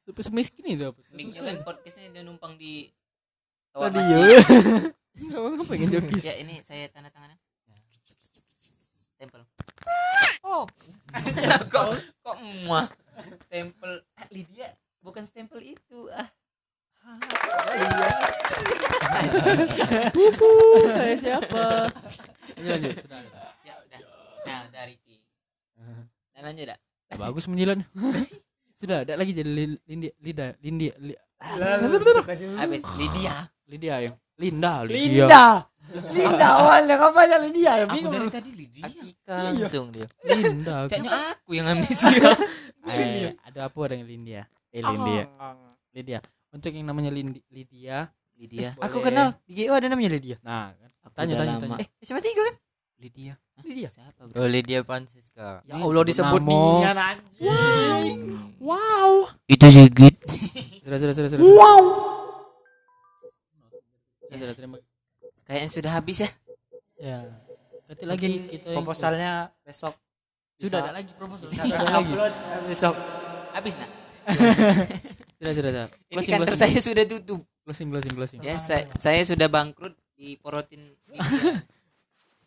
[0.02, 2.88] Supaya semiskin itu apa Linknya kan podcastnya dia numpang di
[3.70, 4.16] radio
[5.12, 7.36] enggak apa pengen jokis Ya ini saya tanda tangannya.
[10.42, 10.64] Oh,
[11.72, 11.86] kok
[12.20, 12.86] kok muah.
[13.22, 14.68] Stempel ah, Lydia
[14.98, 16.28] bukan stempel itu ah.
[20.12, 20.50] Pupu,
[20.86, 21.90] saya siapa
[22.54, 22.94] lanjut
[23.62, 24.00] Ya udah.
[24.42, 25.16] Nah, udah Ricky.
[26.32, 26.78] Nah, lanjut dah.
[27.10, 27.78] Ya, bagus menjilan
[28.80, 31.20] sudah ada lagi jadi li- Lindi Lida Lindi Li-
[32.56, 33.36] Habis Lydia.
[33.66, 35.28] Lydia yang Linda Lydia
[35.90, 36.46] Linda.
[36.56, 38.12] Awalnya kapanya Lydia ya Aku bingung.
[38.14, 38.84] dari tadi Lydia.
[38.86, 40.06] Akika langsung dia.
[40.22, 42.08] Linda Caknya aku yang amnesia.
[42.82, 45.30] Eh, ada apa dengan Lindia eh Lindia
[45.94, 46.18] Lydia
[46.50, 49.06] untuk yang namanya Lydia Lydia Aku Boleh.
[49.06, 50.34] kenal di GO ada namanya Lydia.
[50.42, 51.76] nah kan aku Tanya, tanya, tanya.
[51.78, 52.54] Eh, SMA 3 kan?
[52.98, 53.86] Lydia Lydia.
[53.86, 56.74] siapa bro oh Lydia Francisca Ya Allah disebut namo.
[56.74, 58.18] Nian anjing.
[58.58, 60.18] wow itu Sigit
[60.82, 61.82] sudah sudah sudah sudah wow
[64.26, 64.76] sudah, terima
[65.44, 66.30] kayaknya sudah habis ya.
[66.96, 67.18] Ya.
[67.86, 69.94] Nanti lagi kita proposalnya besok
[70.56, 71.46] sudah bisa- ada lagi proposal.
[71.50, 72.12] bisa sudah ada lagi.
[72.12, 72.94] upload ya, besok.
[73.52, 73.90] habis nak.
[75.42, 75.86] Sudah sudah sudah.
[75.90, 76.70] Ini closing kantor closing.
[76.70, 77.40] saya sudah tutup.
[77.66, 78.40] Closing closing closing.
[78.46, 81.58] Ya saya, saya sudah bangkrut di porotin Linda.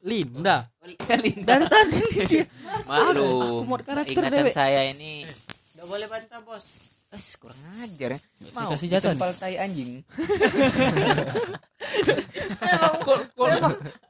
[0.07, 0.71] Linda.
[0.79, 0.95] Dari
[1.43, 1.99] tadi.
[2.87, 4.53] Maklum karakter ingatan dewek.
[4.55, 5.27] saya ini.
[5.75, 6.84] Enggak boleh bantah, Bos.
[7.15, 8.19] Eh kurang ajar ya.
[8.51, 10.03] Mau disempal tai anjing.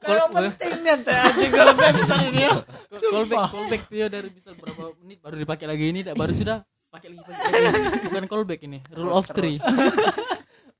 [0.02, 2.52] Kalau penting nih teh anjing kalau episode ini ya.
[2.90, 7.28] callback callback dia dari bisa berapa menit baru dipakai lagi ini baru sudah pakai lagi,
[8.08, 9.60] bukan callback ini rule of three.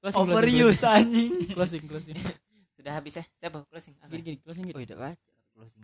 [0.01, 1.33] closing, Overuse anjing.
[1.55, 2.17] closing closing.
[2.79, 3.25] Sudah habis ya?
[3.43, 3.67] Siapa?
[3.71, 3.95] Closing?
[4.11, 5.31] Gini gini closing oh gini tidak baca.
[5.55, 5.83] Closing.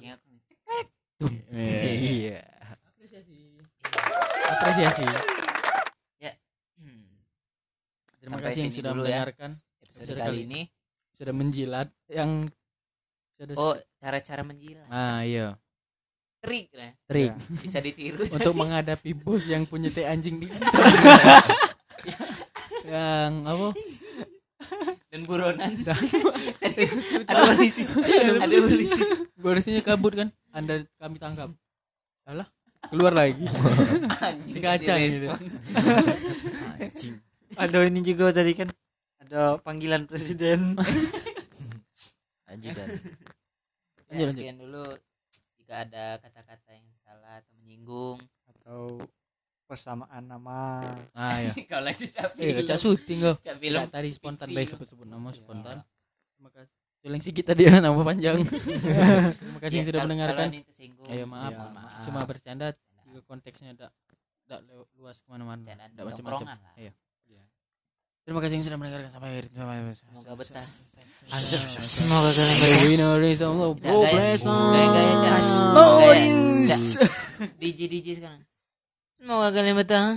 [0.00, 0.40] Ya aku nih.
[1.84, 2.40] iya.
[2.96, 3.36] Apresiasi.
[4.48, 5.04] Apresiasi.
[8.20, 9.08] Terima Sampai kasih yang sudah dulu ya.
[9.08, 9.50] mendengarkan
[9.80, 10.60] episode Episode kali kali ini.
[11.16, 12.30] sudah menjilat yang
[13.34, 14.84] sudah oh cara-cara menjilat.
[14.92, 15.56] Ah iya.
[16.40, 17.32] Trik ya trik.
[17.60, 18.24] Bisa ditiru.
[18.36, 20.48] Untuk menghadapi bos yang punya teh anjing di
[22.88, 23.68] yang apa?
[25.10, 25.72] Dan buronan.
[27.28, 27.82] Ada polisi.
[27.88, 29.00] Ada polisi.
[29.36, 30.28] Polisinya kabut kan?
[30.52, 31.52] Anda kami tangkap.
[32.28, 32.48] Alah
[32.88, 33.44] keluar lagi.
[34.20, 35.28] Anjing di kaca gitu.
[36.80, 37.16] Anjing
[37.60, 38.68] Aduh ini juga tadi kan.
[39.20, 40.60] Ada panggilan presiden.
[42.50, 42.82] Ya, Lanjut,
[44.10, 44.30] lanjut.
[44.34, 44.84] sekian dulu.
[45.54, 48.18] Jika ada kata-kata yang salah atau menyinggung.
[48.44, 48.98] Atau
[49.64, 50.82] persamaan nama.
[51.14, 53.86] ah ya kalau lagi cap eh cak syuting kau cap film.
[53.86, 55.86] Tadi spontan baik sebut-sebut nama spontan.
[56.34, 56.74] Terima kasih.
[57.00, 58.42] Tulang sikit tadi ya nama panjang.
[58.42, 60.48] Terima kasih Ya, yang sudah kalau- mendengarkan.
[61.06, 62.02] ayo maaf, Ya, maaf.
[62.02, 62.74] cuma bercanda
[63.06, 63.94] juga konteksnya tidak
[64.42, 64.60] tidak
[64.98, 65.70] luas ke mana-mana.
[65.86, 66.46] Tidak macam-macam.
[66.74, 66.90] Iya.
[68.30, 69.44] Terima kasih yang sudah mendengarkan sampai akhir
[69.98, 70.66] semoga betah
[71.82, 73.68] Semoga kalian The winner is on the.
[73.82, 74.38] Gaya-
[76.70, 76.80] Cak.
[77.58, 78.46] DJ DJ sekarang
[79.18, 80.14] semoga kalian betah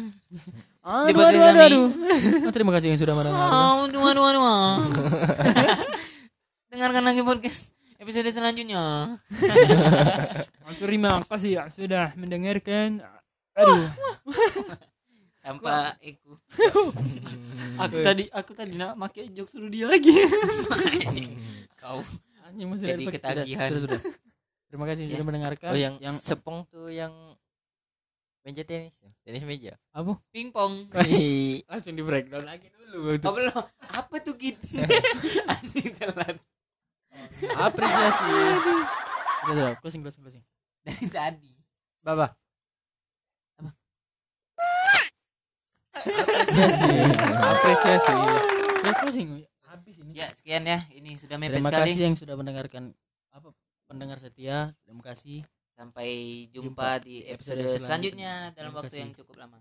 [0.84, 1.88] Aduh, Di aduh, aduh, aduh.
[2.44, 3.56] Oh, terima kasih yang sudah mendengarkan.
[3.56, 4.56] Oh, dua dua dua.
[6.68, 7.72] Dengarkan lagi podcast
[8.04, 9.16] episode selanjutnya.
[10.76, 13.00] Terima kasih yang sudah mendengarkan.
[13.56, 13.88] Aduh,
[15.44, 16.40] Tanpa Eku.
[17.84, 20.14] Aku tadi aku tadi nak pakai jok suruh dia lagi.
[21.84, 22.00] Kau
[22.48, 23.70] anjing masih Jadi ketagihan.
[23.76, 24.16] Sudah, sudah, sudah.
[24.72, 25.12] Terima kasih Ya.
[25.20, 25.70] sudah mendengarkan.
[25.76, 27.12] oh yang yang sepong tuh yang
[28.44, 29.12] meja tenis ya?
[29.24, 30.16] tenis meja apa?
[30.32, 30.88] pingpong.
[31.72, 33.20] Langsung di breakdown lagi dulu.
[33.20, 33.64] Oh belum.
[34.00, 34.56] Apa tuh git?
[35.52, 36.40] Anjing telat
[37.52, 38.32] Apresiasi.
[39.44, 39.74] Sudah, sudah.
[39.84, 40.44] Closing, closing, closing.
[40.84, 41.52] dari tadi.
[42.04, 42.32] Baba.
[47.54, 48.14] Apresiasi.
[48.82, 49.30] Sudah closing.
[49.66, 50.12] Habis ini.
[50.14, 50.86] Ya, sekian ya.
[50.90, 51.90] Ini sudah mepet Terima sekali.
[51.94, 52.84] kasih yang sudah mendengarkan
[53.34, 53.50] apa
[53.90, 54.74] pendengar setia.
[54.86, 55.46] Terima kasih.
[55.74, 56.10] Sampai
[56.54, 58.54] jumpa di episode episode selanjutnya selanjutnya.
[58.54, 59.60] dalam Terima waktu yang cukup lama.